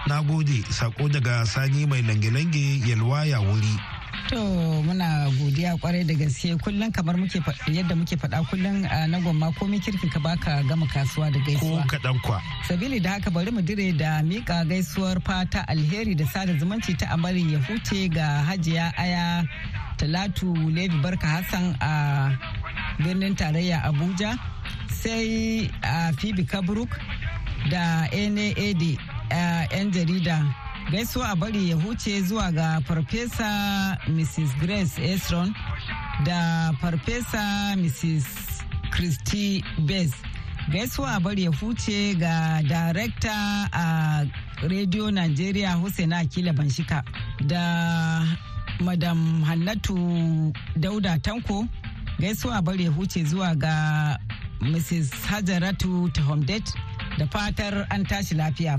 na 0.09 0.23
gode 0.23 0.63
sako 0.71 1.09
daga 1.09 1.47
sani 1.47 1.87
mai 1.87 2.03
lange-lange 2.03 2.81
yalwa 2.89 3.25
ya 3.27 3.41
wuri 3.41 3.77
To 4.31 4.39
muna 4.87 5.29
godiya 5.39 5.77
ƙwarai 5.77 6.07
da 6.07 6.15
gaske 6.15 6.57
kullum 6.63 6.93
kamar 6.93 7.17
muke 7.17 7.41
yadda 7.69 7.95
muke 7.97 8.17
faɗa 8.17 8.41
kullum 8.49 8.85
a 8.91 9.07
na 9.09 9.19
gwamma 9.21 9.53
komai 9.59 9.81
kirkin 9.83 10.09
ka 10.11 10.21
baka 10.21 10.63
gama 10.69 10.87
kasuwa 10.87 11.33
da 11.33 11.39
gaisuwa. 11.41 11.83
Ko 11.83 11.89
kaɗan 11.97 12.23
kwa. 12.23 12.41
Sabili 12.69 13.03
da 13.03 13.11
haka 13.11 13.31
bari 13.31 13.51
mu 13.51 13.61
dire 13.63 13.93
da 13.93 14.23
mika 14.23 14.65
gaisuwar 14.65 15.21
fata 15.25 15.65
alheri 15.69 16.15
da 16.17 16.25
sada 16.27 16.53
zumunci 16.55 16.97
ta 16.97 17.07
amarin 17.13 17.51
ya 17.51 17.59
huce 17.59 18.09
ga 18.09 18.45
hajiya 18.47 18.93
aya 18.97 19.45
talatu 19.99 20.55
levi 20.71 20.97
barka 21.03 21.27
hassan 21.27 21.77
a 21.81 22.31
birnin 22.99 23.35
tarayya 23.35 23.83
abuja 23.85 24.37
sai 24.91 25.71
a 25.83 26.13
phoebe 26.19 26.45
kabruk 26.45 26.91
da 27.71 28.09
naad 28.13 28.83
'yan 29.73 29.91
jarida. 29.93 30.45
Gaisuwa 30.91 31.29
a 31.31 31.37
bari 31.37 31.71
ya 31.71 31.77
huce 31.77 32.23
zuwa 32.23 32.53
ga 32.53 32.81
farfesa 32.81 33.99
mrs 34.09 34.57
grace 34.61 34.99
esron 35.13 35.55
da 36.25 36.73
farfesa 36.81 37.77
mrs 37.77 38.27
christy 38.91 39.65
bess. 39.87 40.13
Gaisuwa 40.73 41.15
a 41.15 41.21
bari 41.21 41.45
ya 41.45 41.51
huce 41.51 42.15
ga 42.15 42.63
darekta 42.63 43.69
a 43.73 44.27
radio 44.69 45.11
nigeria 45.11 45.73
hussaina 45.75 46.19
akila 46.19 46.53
banshika 46.53 47.03
da 47.47 48.27
madam 48.81 49.43
hannatu 49.45 50.53
dauda 50.77 51.19
tanko 51.19 51.67
gaisuwa 52.23 52.63
bari 52.63 52.85
ya 52.85 52.91
huce 52.91 53.25
zuwa 53.25 53.55
ga 53.55 54.19
mrs 54.61 55.11
hajaratu 55.27 56.09
tahomdet 56.11 56.75
da 57.19 57.27
fatar 57.27 57.87
an 57.91 58.05
tashi 58.07 58.35
lafiya. 58.35 58.79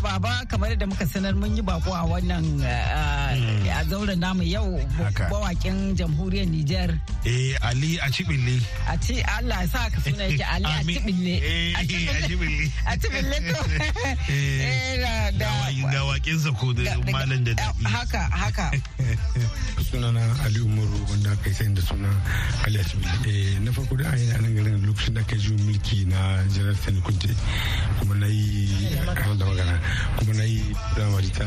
Madalla 0.00 0.18
baba 0.18 0.44
kamar 0.48 0.76
da 0.76 0.86
muka 0.86 1.06
sanar 1.06 1.34
mun 1.34 1.56
yi 1.56 1.62
bako 1.62 1.90
a 1.92 2.02
wannan 2.06 2.44
hmm. 2.44 3.68
a 3.68 3.84
zauren 3.88 4.18
namu 4.18 4.42
yau 4.42 4.80
bawakin 5.30 5.94
jamhuriyar 5.96 6.46
Nijar. 6.48 6.90
Eh 7.24 7.54
Ali 7.62 7.98
a 7.98 8.08
Cibille. 8.10 8.60
A 8.88 8.96
ci 8.98 9.20
Allah 9.22 9.66
sa 9.68 9.90
ka 9.90 9.98
suna 10.00 10.24
yake 10.24 10.44
Ali 10.44 10.64
a 10.78 10.82
Cibille. 10.84 11.34
Eh, 11.42 11.72
a 11.76 11.82
Cibille. 11.84 12.66
A 12.86 12.92
Cibille 13.00 13.38
to. 13.42 13.58
Eh 14.32 15.32
da 15.38 16.00
wakinsa 16.04 16.50
ko 16.58 16.72
da 16.72 16.96
malam 17.12 17.44
da 17.44 17.52
daɗi. 17.54 17.84
Haka 17.84 18.22
haka. 18.30 18.66
Sunana 19.88 20.20
Ali 20.44 20.60
Umaru 20.60 20.98
wanda 21.10 21.32
aka 21.32 21.48
yi 21.50 21.74
da 21.74 21.82
suna 21.82 22.08
Ali 22.66 22.78
a 22.78 22.84
Cibille. 22.84 23.18
Eh, 23.26 23.58
na 23.60 23.70
farko 23.72 23.96
da 23.96 24.08
an 24.12 24.18
yi 24.18 24.30
a 24.30 24.38
nan 24.40 24.54
garin 24.54 24.78
lokacin 24.86 25.14
da 25.14 25.20
aka 25.20 25.36
yi 25.36 25.52
mulki 25.64 26.06
na 26.06 26.18
Janar 26.54 26.76
Sani 26.76 27.00
Kunte 27.00 27.30
kuma 27.98 28.14
na 28.14 28.26
yi 28.26 28.68
da 28.94 29.12
magana 29.12 29.80
kuma 30.16 30.32
na 30.34 30.44
yi 30.44 30.60
firamare 30.94 31.30
ta 31.30 31.44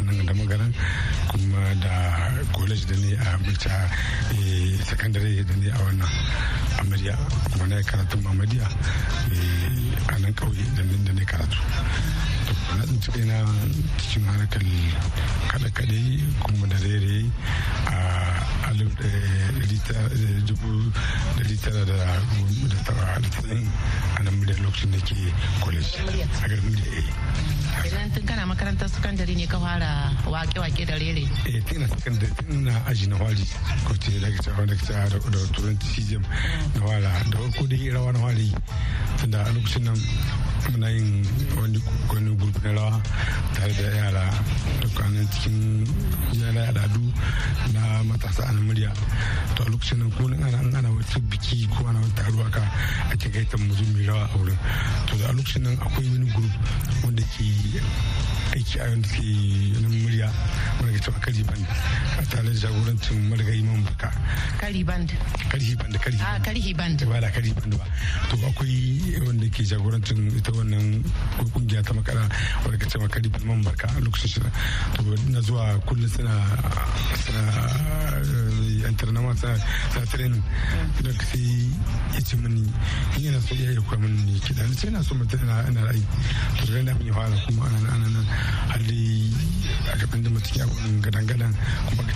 nan 0.00 0.26
da 0.26 0.32
magana 0.34 0.66
kuma 1.30 1.74
da 1.80 1.94
college 2.52 2.84
da 2.86 2.96
ne 2.96 3.12
a 3.16 3.38
multa 3.38 3.88
eh, 4.34 4.78
secondary 4.84 5.44
da 5.44 5.54
ne 5.56 5.68
a 5.70 5.78
wannan 5.84 6.08
amadiya 6.80 7.16
kuma 7.50 7.66
na 7.66 7.76
yi 7.76 7.84
karatun 7.84 8.26
amadiya 8.26 8.66
eh, 9.32 10.12
a 10.14 10.18
nan 10.18 10.34
kauye 10.34 10.64
da 10.76 10.82
ne 11.12 11.24
karatu. 11.24 11.58
Na 12.76 12.84
tsinci 12.84 13.10
kaina 13.12 13.36
cikin 14.00 14.24
harkar 14.24 14.62
kaɗe-kaɗe 15.50 15.98
kuma 16.42 16.66
da 16.66 16.76
rere 16.84 17.24
a 17.86 17.96
alif 18.72 18.92
dubu 20.48 20.72
dari 21.36 21.56
tara 21.60 21.84
da 21.84 21.96
tara 22.84 23.20
da 23.20 23.28
tsayin 23.28 23.68
a 24.18 24.22
nan 24.24 24.40
da 24.48 24.54
lokacin 24.64 24.90
da 24.90 24.98
ke 25.04 25.16
college 25.60 26.00
a 26.00 26.48
garin 26.48 26.72
da 26.72 26.88
idan 27.88 28.08
tun 28.14 28.24
kana 28.26 28.46
makarantar 28.48 28.88
sakandare 28.88 29.34
ne 29.36 29.46
ka 29.46 29.58
fara 29.60 29.92
wake-wake 30.26 30.84
da 30.88 30.96
rere 30.96 31.24
eh 31.52 31.60
tun 31.68 31.80
na 31.84 31.86
sakandare 31.92 32.32
tun 32.40 32.64
na 32.64 32.74
aji 32.88 33.06
na 33.12 33.16
wari 33.20 33.44
ko 33.84 33.92
ce 34.00 34.16
da 34.20 34.50
wanda 34.58 34.74
kita 34.74 35.08
da 35.12 35.18
turanci 35.52 35.86
cgm 35.94 36.24
na 36.74 36.80
wara 36.86 37.12
da 37.30 37.36
farko 37.38 37.66
da 37.68 37.76
rawa 37.92 38.12
na 38.12 38.20
wari 38.24 38.48
tunda 39.20 39.44
a 39.44 39.50
lokacin 39.52 39.84
nan 39.84 39.98
muna 40.70 40.88
yin 40.90 41.26
wani 41.58 41.78
wani 42.12 42.30
gurbi 42.36 42.60
na 42.64 42.72
rawa 42.72 43.02
tare 43.54 43.72
da 43.74 43.88
yara 43.96 44.24
dukkanin 44.80 45.26
cikin 45.32 45.86
yara 46.38 46.68
al'adu 46.70 47.02
na 47.74 48.02
matasa 48.04 48.42
a 48.48 48.52
murya. 48.52 48.92
To 49.56 49.64
lokacin 49.66 49.98
nan 49.98 50.10
ko 50.14 50.26
ana 50.30 50.78
ana 50.78 50.88
wata 50.94 51.18
biki 51.30 51.66
ko 51.66 51.86
ana 51.88 51.98
wata 52.00 52.22
taruwa 52.22 52.46
ka 52.50 52.62
ake 53.12 53.28
gaita 53.34 53.56
mu 53.58 53.74
zo 53.74 53.84
rawa 54.06 54.24
a 54.30 54.36
wurin. 54.38 54.58
To 55.10 55.16
da 55.18 55.32
lokacin 55.32 55.62
nan 55.62 55.76
akwai 55.82 56.06
wani 56.12 56.26
group 56.30 56.54
wanda 57.04 57.22
ke 57.22 57.42
aiki 58.52 58.78
a 58.80 58.84
yanzu 58.92 59.16
ke 59.16 59.80
nan 59.80 59.92
murya 60.04 60.28
wanda 60.80 60.92
ke 60.92 61.00
cewa 61.04 61.18
kari 61.24 61.42
band 61.48 61.64
a 62.20 62.22
tare 62.28 62.42
da 62.44 62.52
jagorancin 62.62 63.18
marigayi 63.30 63.62
man 63.64 63.80
baka. 63.84 64.08
Kari 64.60 64.82
band. 64.84 65.08
Kari 65.50 65.74
band 65.80 65.94
kari 66.04 66.16
a 66.20 66.40
kari 66.44 66.72
band. 66.76 66.98
Ba 67.08 67.20
da 67.20 67.30
kari 67.32 67.52
band 67.56 67.72
ba. 67.80 67.84
To 68.28 68.36
akwai 68.44 69.24
wanda 69.24 69.48
ke 69.48 69.64
jagorancin 69.64 70.28
ita 70.36 70.52
wannan 70.52 71.00
ƙungiya 71.52 71.80
ta 71.82 71.92
makara 71.96 72.28
wanda 72.64 72.76
ke 72.76 72.86
cewa 72.92 73.08
kari 73.08 73.28
band 73.32 73.44
man 73.48 73.62
baka 73.64 73.88
a 73.88 74.00
lokacin 74.04 74.28
shi. 74.28 74.40
To 74.40 75.00
na 75.32 75.40
zuwa 75.40 75.80
kullum 75.88 76.08
suna 76.08 76.34
suna 77.24 77.42
yantar 78.84 79.12
na 79.16 79.20
masa 79.24 79.56
sa 79.96 80.04
training. 80.12 80.42
Da 81.00 81.10
sai 81.24 81.72
ya 82.12 82.20
ce 82.20 82.36
mini 82.36 82.68
yana 83.16 83.40
so 83.40 83.54
ya 83.56 83.70
yi 83.72 83.80
kwa 83.88 83.96
mini 83.96 84.36
kiɗa. 84.44 84.68
Ni 84.68 84.74
sai 84.76 84.90
na 84.92 85.00
so 85.00 85.14
mutum 85.14 85.40
ina 85.40 85.64
ra'ayi 85.88 86.04
to 86.60 86.72
da 86.72 86.82
na 86.82 86.92
ya 87.00 87.12
fara 87.16 87.36
kuma 87.48 87.64
ana 87.64 87.96
nan 87.96 88.26
a 89.92 89.96
gaban 89.98 90.22
da 90.22 90.30
mutum 90.30 90.56
ya 90.56 90.64
gudun 90.66 91.00
gadan-gadan 91.02 91.52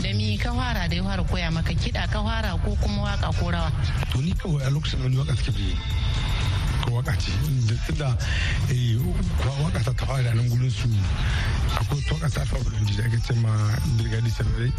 da 0.02 0.10
mi 0.14 0.38
ka 0.38 0.52
fara 0.52 0.88
da 0.88 0.94
ya 0.96 1.02
fara 1.02 1.22
koya 1.24 1.50
maka 1.52 1.72
kiɗa 1.74 2.08
ka 2.10 2.22
fara 2.22 2.56
ko 2.64 2.76
kuma 2.80 3.02
waƙa 3.02 3.28
ko 3.38 3.50
rawa? 3.50 3.70
To 4.12 4.20
ni 4.20 4.32
kawai 4.32 4.62
a 4.66 4.70
lokacin 4.70 5.02
wani 5.02 5.16
waƙa 5.16 5.36
suke 5.36 5.52
biyu 5.56 5.76
ko 6.84 6.90
waƙa 7.02 7.12
ce. 7.18 7.30
Da 7.66 7.74
tunda 7.86 8.08
waƙa 9.62 9.80
ta 9.84 10.06
fara 10.06 10.34
nan 10.34 10.48
gurin 10.48 10.70
su. 10.70 10.88
Akwai 11.86 12.02
toka 12.02 12.28
ta 12.28 12.44
fa 12.44 12.58
burundi 12.58 12.94
da 12.96 13.04
ake 13.04 13.18
ce 13.22 13.32
ma 13.34 13.50
brigadi 13.96 14.30
sabari 14.30 14.72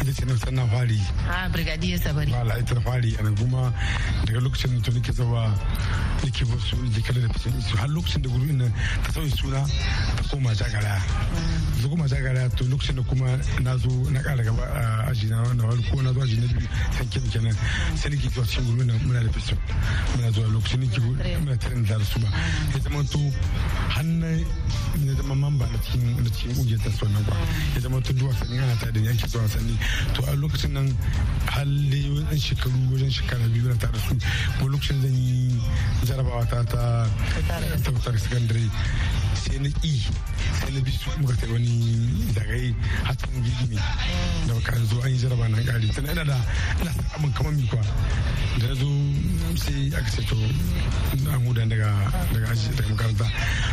ita 0.00 0.12
ce 0.12 0.24
nan 0.24 0.38
sannan 0.38 0.68
fari. 0.68 0.98
A 1.28 1.48
brigadi 1.52 1.96
sabari 1.98 2.32
wala 2.32 2.56
ita 2.58 2.80
fari 2.80 3.14
a 3.20 3.22
kuma 3.36 3.72
daga 4.24 4.40
lokacin 4.40 4.80
da 4.80 4.90
nake 4.92 5.12
zawa 5.12 5.52
nake 6.24 6.44
ba 6.48 6.56
su 6.58 6.76
da 6.88 7.00
kala 7.04 7.20
da 7.26 7.32
fitin 7.34 7.60
su. 7.60 7.76
Har 7.76 7.88
lokacin 7.88 8.22
da 8.22 8.28
gurin 8.30 8.56
nan 8.56 8.72
ta 9.04 9.12
sauyi 9.12 9.30
suna 9.36 9.60
ta 10.16 10.22
koma 10.30 10.54
jagara. 10.54 10.96
Ta 11.82 11.88
koma 11.88 12.06
jagara 12.08 12.48
to 12.56 12.64
lokacin 12.64 12.96
da 12.96 13.02
kuma 13.02 13.36
na 13.60 13.76
zo 13.76 13.90
na 14.10 14.20
kara 14.22 14.42
gaba 14.42 14.62
a 14.64 15.10
aji 15.10 15.28
na 15.28 15.42
wani 15.42 15.82
ko 15.90 16.00
na 16.00 16.12
zo 16.12 16.20
aji 16.22 16.36
na 16.40 16.46
biyu 16.48 16.68
san 16.96 17.08
kin 17.08 17.28
kenan. 17.30 17.56
Sai 17.94 18.08
nake 18.10 18.28
zuwa 18.32 18.46
cikin 18.46 18.64
gurin 18.64 18.86
nan 18.86 18.98
muna 19.04 19.20
da 19.22 19.30
fitin 19.32 19.58
muna 20.16 20.30
zuwa 20.32 20.48
lokacin 20.48 20.80
nake 20.80 21.00
muna 21.44 21.56
tarin 21.58 21.84
da 21.84 21.98
su 22.04 22.18
ba. 22.20 22.28
Ya 22.72 22.80
zama 22.80 23.04
to 23.04 23.20
hannun 23.92 24.46
ya 25.04 25.12
zama 25.14 25.34
mamba 25.34 25.66
na 25.72 25.78
cikin 25.78 26.16
cikin 26.38 26.54
ƙungiyar 26.54 26.78
ta 26.86 26.90
sonan 26.94 27.24
ba 27.26 27.34
ya 27.74 27.80
zama 27.82 28.00
to 28.00 28.12
duwa 28.14 28.32
sani 28.38 28.58
ana 28.58 28.76
ta 28.78 28.90
da 28.94 29.00
yanki 29.00 29.26
zuwa 29.26 29.48
sani 29.50 29.74
to 30.14 30.22
a 30.30 30.32
lokacin 30.38 30.70
nan 30.72 30.86
halle 31.50 32.00
wajen 32.14 32.38
shekaru 32.38 32.78
wajen 32.94 33.10
shekara 33.10 33.48
biyu 33.50 33.66
na 33.68 33.74
tare 33.74 33.98
su 33.98 34.14
ko 34.60 34.68
lokacin 34.70 35.02
zan 35.02 35.14
yi 35.14 35.58
jarabawa 36.06 36.46
ta 36.46 36.62
ta 36.64 37.06
ta 37.50 38.10
sakandare 38.14 38.70
sai 39.34 39.58
na 39.58 39.68
ƙi 39.82 39.98
sai 40.60 40.70
na 40.72 40.80
bi 40.80 40.90
su 40.90 41.10
muka 41.20 41.34
kai 41.40 41.50
wani 41.52 41.74
zagaye 42.34 42.74
hatsin 43.04 43.42
gigi 43.44 43.66
ne. 43.74 43.80
Da 44.46 44.54
baka 44.54 44.72
zo 44.84 45.00
an 45.02 45.10
yi 45.10 45.18
jaraba 45.18 45.48
na 45.48 45.58
ƙari. 45.62 45.92
Sannan 45.92 46.12
ina 46.12 46.24
da 46.24 46.36
ina 46.80 46.90
san 46.92 47.04
abin 47.16 47.32
kamar 47.32 47.52
mi 47.52 47.66
kwa 47.68 47.80
da 48.58 48.66
na 48.68 48.74
zo 48.74 48.88
sai 49.56 49.90
aka 49.96 50.10
ce 50.10 50.22
to 50.28 50.36
an 51.28 51.40
huda 51.46 51.64
daga 51.68 51.90
daga 52.32 52.46
aji 52.52 52.68
daga 52.76 52.88
makaranta. 52.94 53.26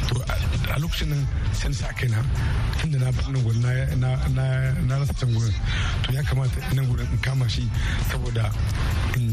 To 0.09 0.15
a 0.75 0.79
lokacin 0.79 1.07
nan 1.09 1.27
sai 1.53 1.69
na 1.69 1.75
sa 1.75 1.87
kai 1.93 2.07
na. 2.07 2.19
Tun 2.79 2.91
na 2.91 3.11
bar 3.11 3.25
nan 3.31 3.41
gurin 3.43 3.61
na 3.99 4.97
rasa 4.99 5.13
can 5.13 5.29
gurin. 5.33 5.53
To 6.03 6.11
ya 6.13 6.21
kamata 6.21 6.59
nan 6.75 6.85
gurin 6.85 7.07
in 7.11 7.17
kama 7.19 7.47
shi 7.49 7.63
saboda 8.09 8.51
in 9.15 9.31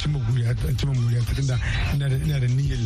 cimma 0.00 0.18
guriya 0.26 0.50
in 0.68 0.76
cimma 0.76 0.94
guriya 0.94 1.20
tunda 1.34 1.58
ina 1.94 2.08
da 2.08 2.46
niyyar 2.46 2.80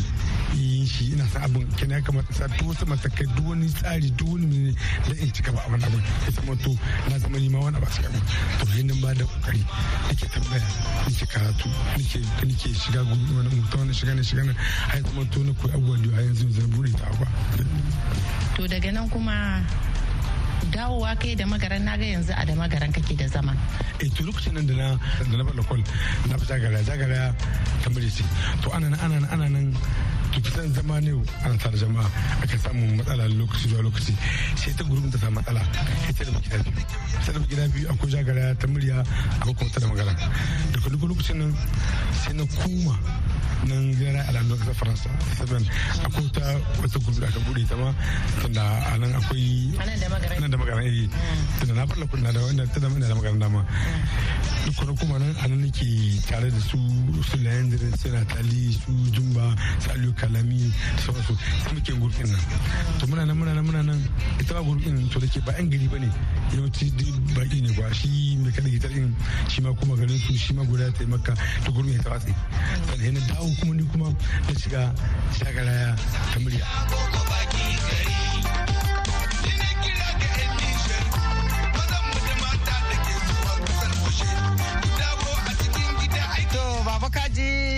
yin 0.55 0.85
shi. 0.85 1.13
Ina 1.13 1.25
san 1.27 1.43
abin 1.43 1.67
kina 1.77 1.95
ya 1.95 2.01
kamata 2.01 2.33
sa 2.33 2.47
duk 2.47 2.67
wasu 2.67 2.85
matakai 2.85 3.27
duk 3.35 3.45
wani 3.47 3.66
tsari 3.69 4.09
duk 4.15 4.27
wani 4.33 4.45
ne 4.45 4.71
da 5.07 5.13
in 5.21 5.31
cika 5.31 5.51
ba 5.51 5.61
abin 5.67 5.83
abin 5.83 6.01
ya 6.25 6.31
zama 6.31 6.55
to 6.57 6.71
na 7.09 7.17
zama 7.19 7.37
nima 7.39 7.59
wani 7.59 7.79
ba 7.79 7.87
su 7.91 8.01
gaba 8.01 8.19
to 8.59 8.65
yi 8.75 8.83
nan 8.83 8.99
ba 9.01 9.13
da 9.13 9.25
ƙoƙari 9.25 9.63
nake 10.07 10.25
tambaya 10.29 10.67
nake 11.07 11.25
karatu 11.25 11.69
nake 11.97 12.19
nake 12.45 12.69
shiga 12.73 13.03
gudu 13.03 13.37
wani 13.37 13.49
mutum 13.55 13.79
wani 13.79 13.93
shiga 13.93 14.13
ne 14.15 14.21
shiga 14.23 14.43
ne 14.45 14.53
har 14.53 15.01
zama 15.01 15.25
to 15.31 15.39
na 15.43 15.51
koyi 15.53 15.73
abubuwan 15.73 16.01
da 16.11 16.21
yanzu 16.21 16.49
zan 16.51 16.69
buɗe 16.71 16.91
ta 16.97 17.09
ba. 17.19 17.27
to 18.55 18.67
daga 18.67 18.91
nan 18.91 19.09
kuma 19.09 19.63
dawowa 20.71 21.15
kai 21.19 21.35
da 21.35 21.45
magaran 21.45 21.83
na 21.83 21.97
ga 21.97 22.05
yanzu 22.05 22.33
a 22.35 22.45
da 22.45 22.53
magaran 22.55 22.91
kake 22.93 23.15
da 23.15 23.27
zama. 23.27 23.53
eh 23.99 24.09
to 24.13 24.23
lokacin 24.23 24.53
nan 24.53 24.65
da 24.67 24.73
na 24.75 24.87
da 25.29 25.37
na 25.37 25.43
ba 25.43 25.51
da 25.55 25.63
kwal 25.63 25.81
na 26.29 26.37
fi 26.37 26.45
zagara 26.45 26.79
zagara 26.83 27.33
ta 27.83 27.89
ce 27.89 28.23
to 28.61 28.69
ana 28.71 28.89
nan 28.89 28.99
ana 28.99 29.19
nan 29.19 29.29
ana 29.31 29.47
nan 29.49 29.67
to 30.37 30.49
fitan 30.49 30.73
zama 30.73 30.99
ne 31.01 31.11
ana 31.45 31.57
tare 31.57 31.77
jama'a 31.77 32.05
aka 32.43 32.57
samu 32.57 32.95
matsala 32.97 33.25
lokaci 33.27 33.69
zuwa 33.69 33.81
lokaci. 33.81 34.13
Sai 34.55 34.73
ta 34.77 34.83
gurbin 34.83 35.09
ta 35.11 35.17
samu 35.17 35.35
matsala 35.41 35.61
sai 36.05 36.13
ta 36.13 36.23
da 36.31 36.39
gida 36.39 36.57
biyu. 36.63 36.85
Sai 37.25 37.33
da 37.33 37.39
gida 37.49 37.65
biyu 37.73 37.89
akwai 37.89 38.11
zagara 38.11 38.55
ta 38.55 38.67
murya 38.67 39.03
akwai 39.41 39.55
kuma 39.57 39.69
ta 39.73 39.79
da 39.79 39.87
magana. 39.87 40.13
Daga 40.71 40.89
duk 40.89 41.03
lokacin 41.09 41.37
nan 41.41 41.51
sai 42.21 42.33
na 42.33 42.43
koma 42.45 42.95
nan 43.65 43.93
yana 43.97 44.21
alamun 44.29 44.57
ƙasar 44.57 44.73
faransa. 44.75 45.09
Seven 45.37 45.63
akwai 46.05 46.29
ta 46.31 46.41
wata 46.81 46.99
gudu 46.99 47.25
aka 47.25 47.39
buɗe 47.39 47.67
ta 47.67 47.75
ma 47.75 47.93
tunda 48.41 48.61
a 48.93 48.97
nan 48.97 49.13
akwai 49.13 49.73
nan 50.39 50.51
da 50.51 50.57
magana 50.57 50.83
eh. 50.85 51.09
Tunda 51.59 51.73
na 51.73 51.85
falla 51.85 52.05
kunna 52.05 52.31
da 52.33 52.39
wannan 52.39 52.67
tunda 52.73 52.87
ina 52.95 53.07
da 53.07 53.15
magana 53.15 53.39
dama. 53.39 53.65
Duk 54.65 54.75
kuma 54.75 54.93
kuma 54.95 55.17
nan 55.19 55.35
a 55.43 55.47
nan 55.47 55.61
nake 55.61 56.21
tare 56.27 56.49
da 56.51 56.59
su 56.59 56.77
su 57.23 57.37
layandire 57.37 57.89
su 57.97 58.09
natali 58.09 58.71
su 58.73 58.91
jumba 59.11 59.55
su 59.79 59.89
aliyu 59.89 60.13
kalami 60.13 60.69
da 60.95 61.01
sauransu. 61.01 61.33
Sai 61.63 61.73
muke 61.73 61.91
gurbin 61.99 62.29
nan. 62.31 62.41
To 62.99 63.07
muna 63.07 63.25
nan 63.25 63.37
muna 63.37 63.53
nan 63.53 63.65
muna 63.65 63.81
nan. 63.83 63.99
Ita 64.39 64.53
ba 64.53 64.61
gurbin 64.61 65.09
to 65.09 65.19
da 65.19 65.27
ke 65.27 65.41
ba 65.45 65.51
yan 65.57 65.69
gari 65.69 65.87
ba 65.89 65.97
ne. 65.99 66.09
Yawanci 66.53 66.91
baki 67.35 67.61
ne 67.61 67.71
ba 67.77 67.93
shi 67.93 68.37
mai 68.41 68.51
kada 68.51 68.69
gitar 68.69 68.91
din 68.93 69.15
shi 69.47 69.61
ma 69.61 69.71
kuma 69.73 69.95
garin 69.95 70.17
su 70.19 70.33
shi 70.37 70.53
ma 70.53 70.63
guda 70.63 70.91
ta 70.91 71.03
yi 71.03 71.07
maka 71.09 71.33
ta 71.63 71.71
gurbin 71.71 72.01
ta 72.03 72.09
watsi 72.09 72.33
sannan 72.87 73.13
na 73.13 73.21
dawo 73.29 73.46
kuma 73.59 73.73
ni 73.75 73.83
kuma 73.91 74.09
na 74.47 74.53
shiga 74.59 74.93
shagaraya 75.39 75.95
ta 76.33 76.39
murya. 76.39 76.65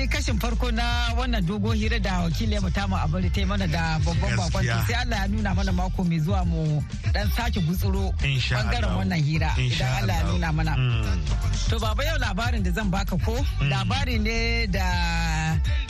kashin 0.09 0.39
farko 0.39 0.71
na 0.71 1.13
wannan 1.17 1.45
dogo 1.45 1.71
hira 1.71 1.99
da 1.99 2.19
wakiliyar 2.25 2.61
mu 2.61 2.69
tamu 2.71 2.95
abari 2.97 3.29
ta 3.33 3.39
yi 3.41 3.45
mana 3.47 3.67
da 3.67 3.99
babban 4.05 4.35
bakon 4.37 4.63
sai 4.87 4.95
Allah 5.01 5.19
ya 5.23 5.27
nuna 5.27 5.51
mana 5.55 5.71
mako 5.71 6.03
mai 6.03 6.19
zuwa 6.19 6.41
mu 6.45 6.81
dan 7.13 7.27
sake 7.37 7.59
gutsuro 7.67 8.11
ɓangaren 8.19 8.93
wannan 8.97 9.21
hira 9.23 9.49
idan 9.57 9.89
Allah 10.01 10.15
ya 10.19 10.23
nuna 10.27 10.49
mana. 10.51 10.73
Mm. 10.75 11.19
To 11.69 11.79
baba 11.79 12.03
yau 12.03 12.17
labarin 12.17 12.63
da 12.63 12.71
zan 12.71 12.89
baka 12.91 13.15
ko 13.25 13.35
labari 13.71 14.19
ne 14.19 14.67
da 14.67 14.85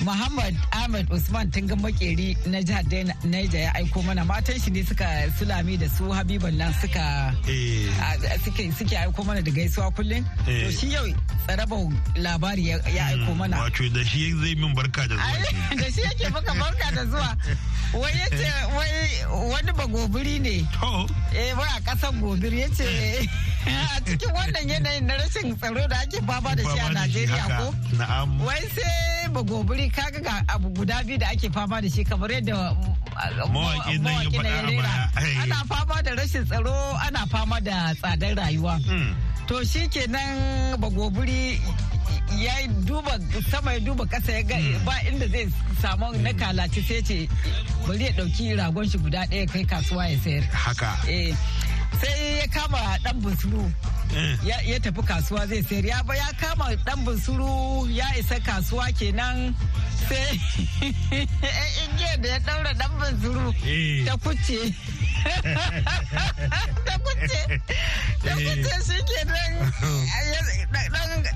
Muhammad 0.01 0.55
Ahmed 0.71 1.11
Usman 1.11 1.51
Tungan 1.51 1.79
Makeri 1.83 2.37
na 2.47 2.63
jihar 2.63 2.83
Niger 3.23 3.59
ya 3.59 3.75
aiko 3.75 4.01
mana 4.03 4.23
matan 4.25 4.59
shi 4.59 4.71
ne 4.71 4.83
suka 4.83 5.05
sulami 5.37 5.77
da 5.79 5.87
su 5.89 6.07
Habiban 6.09 6.55
nan 6.55 6.73
suka 6.81 7.35
Eh. 7.47 7.91
suke 8.43 8.71
suke 8.71 8.95
aiko 8.95 9.23
mana 9.25 9.41
da 9.41 9.51
gaisuwa 9.51 9.91
kullum. 9.91 10.23
Eh. 10.47 10.65
To 10.65 10.71
shi 10.71 10.93
yau 10.93 11.05
tsarabar 11.47 11.91
labari 12.15 12.67
ya 12.69 12.79
aiko 13.11 13.35
mana. 13.35 13.57
Wato 13.59 13.89
da 13.93 14.03
shi 14.05 14.31
zai 14.39 14.55
min 14.55 14.73
barka 14.73 15.07
da 15.07 15.15
zuwa. 15.15 15.77
Da 15.79 15.91
shi 15.91 16.01
yake 16.01 16.29
maka 16.31 16.53
barka 16.53 16.87
da 16.95 17.05
zuwa 17.05 17.35
wai 17.93 18.13
ya 18.13 18.27
ce 18.29 18.47
wai 18.75 19.51
wani 19.51 19.71
bagobiri 19.73 20.39
ne 20.39 20.67
To. 20.79 21.07
eh 21.35 21.53
wai 21.57 21.67
a 21.75 21.79
ƙasar 21.81 22.13
gobir 22.21 22.53
ya 22.53 22.67
ce 22.69 22.85
a 23.67 23.99
cikin 24.05 24.29
wannan 24.31 24.63
yanayin 24.69 25.03
na 25.05 25.13
rashin 25.17 25.55
tsaro 25.57 25.87
da 25.89 25.97
ake 26.05 26.21
fama 26.25 26.55
da 26.55 26.63
shi 26.63 26.79
a 26.79 26.89
Najeriya 26.93 27.45
ko 27.57 27.73
wai 28.45 28.61
sai 28.77 29.27
kaga 29.89 30.19
ga 30.21 30.43
abu 30.49 30.69
guda 30.69 31.03
biyu 31.03 31.17
da 31.19 31.27
ake 31.31 31.49
fama 31.53 31.81
da 31.81 31.89
shi 31.89 32.03
kamar 32.03 32.29
yadda 32.31 32.53
uh, 32.55 32.73
Mawaƙin 33.51 34.01
nan 34.01 34.13
ya 34.23 34.29
mawaƙin 34.29 34.39
faɗa 34.39 34.43
nan 34.43 34.65
a 34.65 34.71
rera. 34.71 34.93
ana 35.43 35.55
fama 35.67 36.03
da 36.03 36.11
rashin 36.15 36.45
tsaro 36.45 36.75
ana 37.05 37.25
fama 37.27 37.57
da 37.61 37.93
tsadar 37.93 38.35
rayuwa. 38.37 38.79
Mm. 38.87 39.13
to 39.47 39.65
shi 39.65 39.87
kenan 39.89 40.77
bagobiri 40.79 41.57
ya 42.37 42.53
duba 42.85 43.17
sama 43.49 43.73
ya 43.73 43.79
duba 43.79 44.05
kasa 44.05 44.31
ya 44.31 44.43
ga 44.45 44.57
ba 44.85 44.93
inda 45.09 45.25
zai 45.27 45.49
samu 45.81 46.13
na 46.21 46.29
kalaci 46.33 46.81
sai 46.85 47.01
ce 47.01 47.27
bari 47.87 48.05
ya 48.05 48.11
ɗauki 48.13 48.55
ragon 48.57 48.85
shi 48.89 48.97
guda 49.01 49.25
ɗaya 49.25 49.45
kai 49.51 49.65
kasuwa 49.65 50.05
ya 50.07 50.17
sayar. 50.23 50.43
Haka. 50.53 50.91
eh. 51.09 51.33
Sai 51.97 52.39
ya 52.39 52.47
kama 52.53 52.97
dan 53.03 53.15
bunsuru. 53.21 53.65
Eh. 54.09 54.33
ya 54.65 54.77
tafi 54.79 55.01
kasuwa 55.05 55.45
zai 55.47 55.61
sayar. 55.63 55.85
Ya 55.85 56.03
ba 56.03 56.13
ya 56.15 56.29
kama 56.41 56.75
dan 56.85 56.97
bunsuru 57.05 57.85
ya 57.89 58.05
isa 58.17 58.39
kasuwa 58.39 58.89
kenan 58.97 59.53
sai 60.09 60.33
igiyar 61.83 62.17
da 62.21 62.27
ya 62.29 62.39
daura 62.45 62.73
dan 62.73 62.91
bunsuru 62.99 63.53
Eh. 63.65 64.05
ta 64.05 64.13
kuce. 64.17 64.61
Ta 66.87 66.95
kuce. 67.03 67.41
Ta 68.23 68.33
kuce 68.33 68.73
shi 68.87 68.97
kenan 69.09 69.51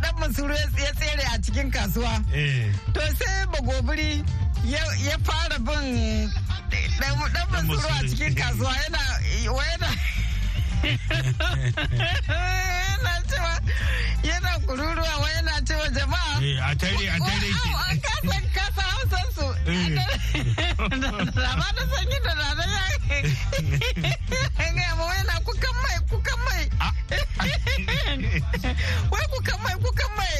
dan 0.01 0.13
bunsuru 0.19 0.53
ya 0.55 0.91
tsere 0.97 1.23
a 1.33 1.35
cikin 1.43 1.69
kasuwa. 1.71 2.13
Eh. 2.33 2.71
to 2.93 3.01
sai 3.19 3.45
bagobiri 3.51 4.23
ya 4.65 4.81
ya 5.05 5.17
fara 5.27 5.59
bin 5.59 6.29
dan 6.97 7.13
bunsuru 7.51 7.89
a 7.91 7.99
cikin 8.09 8.33
kasuwa. 8.35 8.71
Yana 8.81 9.01
yana 12.29 13.13
cewa 13.29 13.53
yana 14.23 14.59
kururuwa 14.65 15.17
wa 15.21 15.29
yana 15.31 15.61
cewa 15.67 15.89
jama'a 15.89 16.33
Eh, 16.43 16.59
a 16.59 16.75
tare 16.75 17.07
a 17.07 17.19
tare. 17.19 17.49
An 18.33 18.45
kasa 18.53 18.81
hausan 18.81 19.27
su. 19.35 19.45
Rama 21.39 21.67
da 21.77 21.83
sanyi 21.91 22.17
da 22.25 22.33
rana 22.33 22.65
ya 22.67 22.73
ga 24.75 24.87
ma 24.97 25.03
yana 25.15 25.35
kukan 25.45 25.75
mai 25.83 25.97
kukan 26.11 26.39
mai. 26.45 26.65
Wai 29.11 29.25
kukan 29.31 29.57
mai 29.63 29.75
kukan 29.83 30.11
mai. 30.17 30.39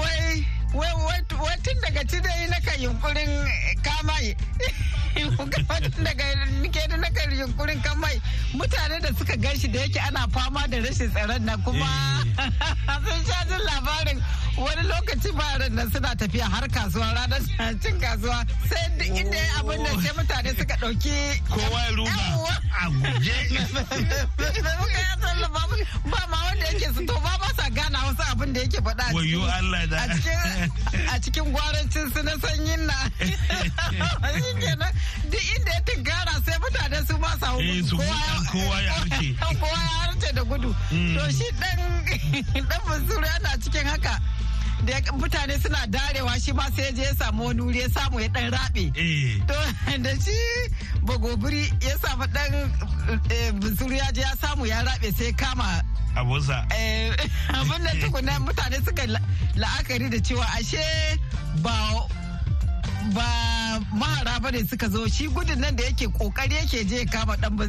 Wai 0.00 0.24
wai 0.74 0.92
wai 1.38 1.56
tun 1.62 1.76
daga 1.82 2.02
ci 2.10 2.18
dai 2.20 2.46
na 2.50 2.58
kan 2.64 2.76
yunkurin 2.82 3.30
Mutane 8.54 9.00
da 9.00 9.08
suka 9.18 9.36
gan 9.36 9.56
shi 9.58 9.68
da 9.68 9.78
yake 9.80 10.00
ana 10.08 10.26
fama 10.34 10.66
da 10.68 10.76
rashin 10.78 11.10
tsaron 11.12 11.42
nan 11.44 11.62
kuma 11.62 11.86
sun 13.06 13.20
sha 13.28 13.38
jin 13.48 13.60
labarin 13.68 14.18
wani 14.58 14.82
lokaci 14.90 15.30
ba 15.38 15.46
ran 15.60 15.74
nan 15.74 15.90
suna 15.92 16.10
tafiya 16.20 16.44
har 16.52 16.66
kasuwa 16.68 17.08
ranar 17.16 17.42
cin 17.82 17.96
kasuwa. 18.00 18.38
Sai 18.68 19.06
inda 19.20 19.36
ya 19.36 19.60
abin 19.60 19.82
da 19.84 19.90
sai 20.02 20.12
mutane 20.18 20.50
suka 20.58 20.74
ɗauki 20.80 21.16
Kowa 21.48 21.80
ya 21.84 21.90
ruga. 21.96 22.69
A 22.80 22.86
guje. 22.90 23.36
Ba 26.10 26.20
ma 26.30 26.36
wanda 26.44 26.66
yake 26.66 26.94
su 26.94 27.04
to 27.06 27.14
ba 27.14 27.36
ba 27.40 27.48
sa 27.56 27.68
gana 27.70 27.98
wasu 28.06 28.22
abin 28.30 28.52
da 28.52 28.60
yake 28.60 28.78
faɗa 28.80 29.04
a 29.10 29.14
Wayo 29.14 29.40
cikin- 29.40 29.58
Allah 29.58 29.86
da. 29.86 29.96
a 31.12 31.20
cikin 31.20 31.52
gwarancin 31.52 32.12
su 32.12 32.22
na 32.22 32.32
sanyin 32.42 32.86
na 32.86 32.94
duk 35.30 35.40
inda 35.56 35.72
ya 35.72 35.80
tinkara 35.86 36.34
sai 36.44 36.58
mutane 36.58 37.06
su 37.06 37.18
ma 37.18 37.28
sa 37.40 37.46
Eh, 37.60 37.82
kowa 38.52 38.82
ya 38.82 38.94
arce. 38.94 39.34
kowa 39.60 39.78
ya 39.78 39.92
harce 40.00 40.32
da 40.34 40.42
gudu 40.44 40.74
to 40.90 41.32
shi 41.32 41.46
dan 41.60 41.78
dan 42.68 42.80
bunsuru 42.86 43.26
yana 43.26 43.56
cikin 43.62 43.86
haka 43.86 44.18
da 44.86 44.94
mutane 45.12 45.58
suna 45.62 45.86
darewa 45.86 46.34
shi 46.40 46.52
ma 46.52 46.66
sai 46.76 46.92
je 46.92 47.02
ya 47.02 47.14
samu 47.14 47.44
wani 47.46 47.60
wuri 47.60 47.80
ya 47.80 47.88
samu 47.88 48.20
ya 48.20 48.28
dan 48.28 48.50
rabe 48.52 48.84
Eh. 48.96 49.40
to 49.48 49.54
da 50.04 50.10
shi 50.24 50.38
bagobiri 51.06 51.64
ya 51.86 51.94
samu 52.02 52.26
dan 52.34 52.52
eh, 53.30 53.52
bunsuru 53.60 53.94
ya 53.94 54.10
je 54.12 54.20
ya 54.20 54.32
samu 54.40 54.66
ya 54.66 54.82
rabe 54.82 55.12
sai 55.12 55.32
kama 55.32 55.82
Abusa. 56.16 56.66
eh, 56.74 57.12
abin 57.54 57.84
da 57.84 57.90
tukuna 58.00 58.40
mutane 58.40 58.76
suka 58.84 59.06
la- 59.06 59.22
la'akari 59.56 60.08
da 60.10 60.18
cewa 60.18 60.46
ashe 60.58 61.18
ba 61.62 61.76
ba 63.14 63.28
mahara 63.92 64.40
ba 64.40 64.50
ne 64.50 64.64
suka 64.64 64.88
zo. 64.88 65.06
Shi 65.08 65.28
gudun 65.28 65.58
nan 65.60 65.76
da 65.76 65.84
yake 65.84 66.06
ƙoƙari 66.08 66.54
yake 66.60 66.84
je 66.88 66.96
ya 66.98 67.04
kama 67.10 67.36
dan 67.36 67.56
wai 67.56 67.66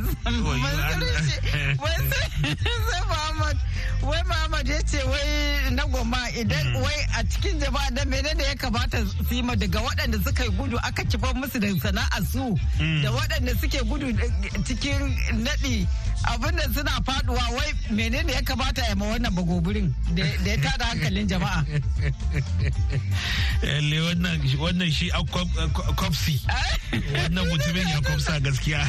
sai 2.10 3.02
Muhammad. 3.08 3.58
Wai 4.02 4.22
Muhammad 4.26 4.68
ya 4.68 4.82
ce 4.82 4.98
wai 5.06 5.70
na 5.72 5.84
goma 5.86 6.18
idan 6.34 6.74
wai 6.82 7.00
a 7.18 7.24
cikin 7.24 7.60
jama'a 7.60 7.92
da 7.96 8.04
menene 8.06 8.44
ya 8.44 8.56
kamata 8.56 8.98
su 9.06 9.34
yi 9.36 9.42
daga 9.56 9.80
waɗanda 9.80 10.18
suka 10.26 10.44
yi 10.44 10.50
gudu 10.58 10.78
aka 10.84 11.04
kifar 11.04 11.34
musu 11.36 11.60
da 11.60 11.68
sana'ar 11.84 12.24
su. 12.32 12.58
Da 13.04 13.10
waɗanda 13.12 13.54
suke 13.62 13.80
gudu 13.88 14.08
cikin 14.66 15.16
naɗi. 15.46 15.88
Abinda 16.24 16.64
suna 16.74 16.92
faɗuwa 17.06 17.46
wai 17.58 17.72
menene 17.92 18.32
ya 18.34 18.42
kamata 18.42 18.82
ya 18.88 18.96
ma 18.96 19.06
wannan 19.06 19.34
bagobirin 19.36 19.94
da 20.16 20.24
ya 20.46 20.58
tada 20.58 20.86
hankalin 20.86 21.28
jama'a? 21.28 21.66
Lalle 23.62 23.98
wannan 24.58 24.92
shi 24.92 25.10
kwafsi. 26.02 26.42
Wannan 27.14 27.46
mutumin 27.48 27.88
ya 27.88 28.02
kwafsa 28.02 28.40
gaskiya. 28.42 28.82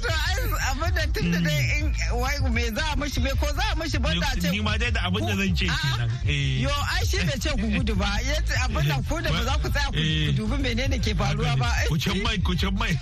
to 0.00 0.08
ai 0.08 0.36
abin 0.70 0.94
da 0.94 1.04
tun 1.14 1.30
da 1.32 1.38
dai 1.40 1.80
in 1.80 1.94
wai 2.20 2.36
me 2.50 2.68
za 2.76 2.84
a 2.92 2.96
mishi 2.96 3.20
me 3.22 3.30
ko 3.40 3.46
za 3.56 3.64
a 3.72 3.76
mishi 3.76 3.98
banda 3.98 4.26
a 4.32 4.40
ce 4.40 4.50
Ni 4.50 4.60
ma 4.60 4.76
dai 4.76 4.90
da 4.90 5.00
abin 5.08 5.24
da 5.26 5.34
zan 5.40 5.56
ce 5.56 5.66
kenan. 5.66 6.10
Eh. 6.26 6.60
Yo, 6.62 6.70
ai 6.94 7.04
shi 7.06 7.18
bai 7.26 7.38
ce 7.40 7.50
ku 7.60 7.66
gudu 7.74 7.94
ba, 7.96 8.10
ya 8.28 8.36
ce 8.46 8.54
abin 8.64 8.86
da 8.88 8.96
ku 9.08 9.20
da 9.24 9.30
ba 9.32 9.42
za 9.48 9.54
ku 9.62 9.68
tsaya 9.72 9.88
ku 9.90 9.98
Eh. 9.98 10.26
ku 10.28 10.32
dubi 10.38 10.56
menene 10.62 10.98
ke 11.00 11.14
faruwa 11.16 11.56
ba. 11.58 11.68
Kucin 11.88 12.22
mai 12.22 12.38
kucin 12.38 12.72
mai. 12.78 12.92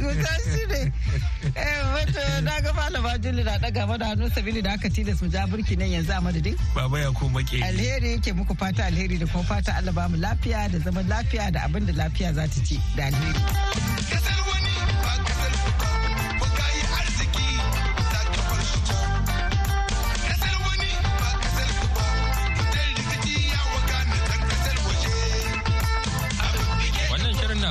Kusa 0.00 0.32
shi 0.50 0.62
ne. 0.72 0.80
Eh, 1.54 1.80
wato 1.94 2.22
na 2.42 2.60
ga 2.64 2.72
malama 2.72 3.18
Juli 3.22 3.42
na 3.44 3.58
daga 3.58 3.86
mana 3.86 4.04
hannu 4.12 4.28
sabili 4.34 4.62
da 4.62 4.72
aka 4.72 4.88
tilas 4.90 5.20
mu 5.22 5.28
ja 5.28 5.46
burki 5.46 5.76
nan 5.78 5.88
yanzu 5.90 6.12
a 6.16 6.20
madadin. 6.20 6.56
Baba 6.74 6.98
ya 7.00 7.10
kuma 7.12 7.42
ke. 7.42 7.60
Alheri 7.62 8.12
yake 8.16 8.32
muku 8.32 8.54
fata 8.58 8.84
alheri 8.86 9.18
da 9.18 9.26
kuma 9.26 9.44
fata 9.44 9.76
Allah 9.76 9.92
ba 9.92 10.08
mu 10.08 10.16
lafiya 10.16 10.68
da 10.72 10.78
zaman 10.78 11.06
lafiya 11.08 11.52
da 11.52 11.60
abin 11.64 11.86
da 11.86 11.92
lafiya 12.06 12.32
za 12.32 12.46
ta 12.46 12.60
ci 12.64 12.78
da 12.96 13.04
alheri. 13.06 13.40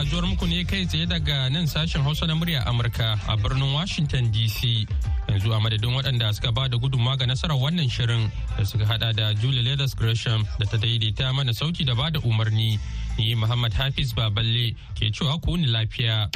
Zuwar 0.06 0.28
muku 0.30 0.46
ne 0.48 0.64
kai 0.64 0.86
tsaye 0.86 1.06
daga 1.10 1.50
nan 1.50 1.66
sashen 1.68 2.02
Hausa 2.04 2.26
na 2.28 2.36
murya 2.36 2.62
Amurka 2.68 3.18
a 3.28 3.36
birnin 3.38 3.74
Washington 3.74 4.30
DC. 4.32 4.86
Yanzu 5.28 5.50
a 5.52 5.60
madadin 5.60 5.92
waɗanda 5.96 6.32
suka 6.34 6.52
ba 6.52 6.70
da 6.70 6.78
gudunmawa 6.78 7.18
ga 7.18 7.26
nasarar 7.26 7.58
wannan 7.58 7.90
shirin 7.90 8.30
da 8.58 8.64
suka 8.64 8.86
hada 8.86 9.12
da 9.14 9.34
Julie 9.34 9.64
Leathers 9.64 9.96
Gresham 9.96 10.46
da 10.60 10.66
ta 10.70 10.78
daidaita 10.78 11.34
mana 11.34 11.52
sauti 11.54 11.84
da 11.86 11.96
ba 11.96 12.12
da 12.12 12.20
umarni. 12.20 12.78
Ni 13.18 13.36
Muhammad 13.36 13.74
Hafiz 13.74 14.14
Baballe 14.14 14.76
ke 15.00 15.12
cewa 15.12 15.40
ku 15.42 15.58
ni 15.58 15.68
lafiya. 15.68 16.30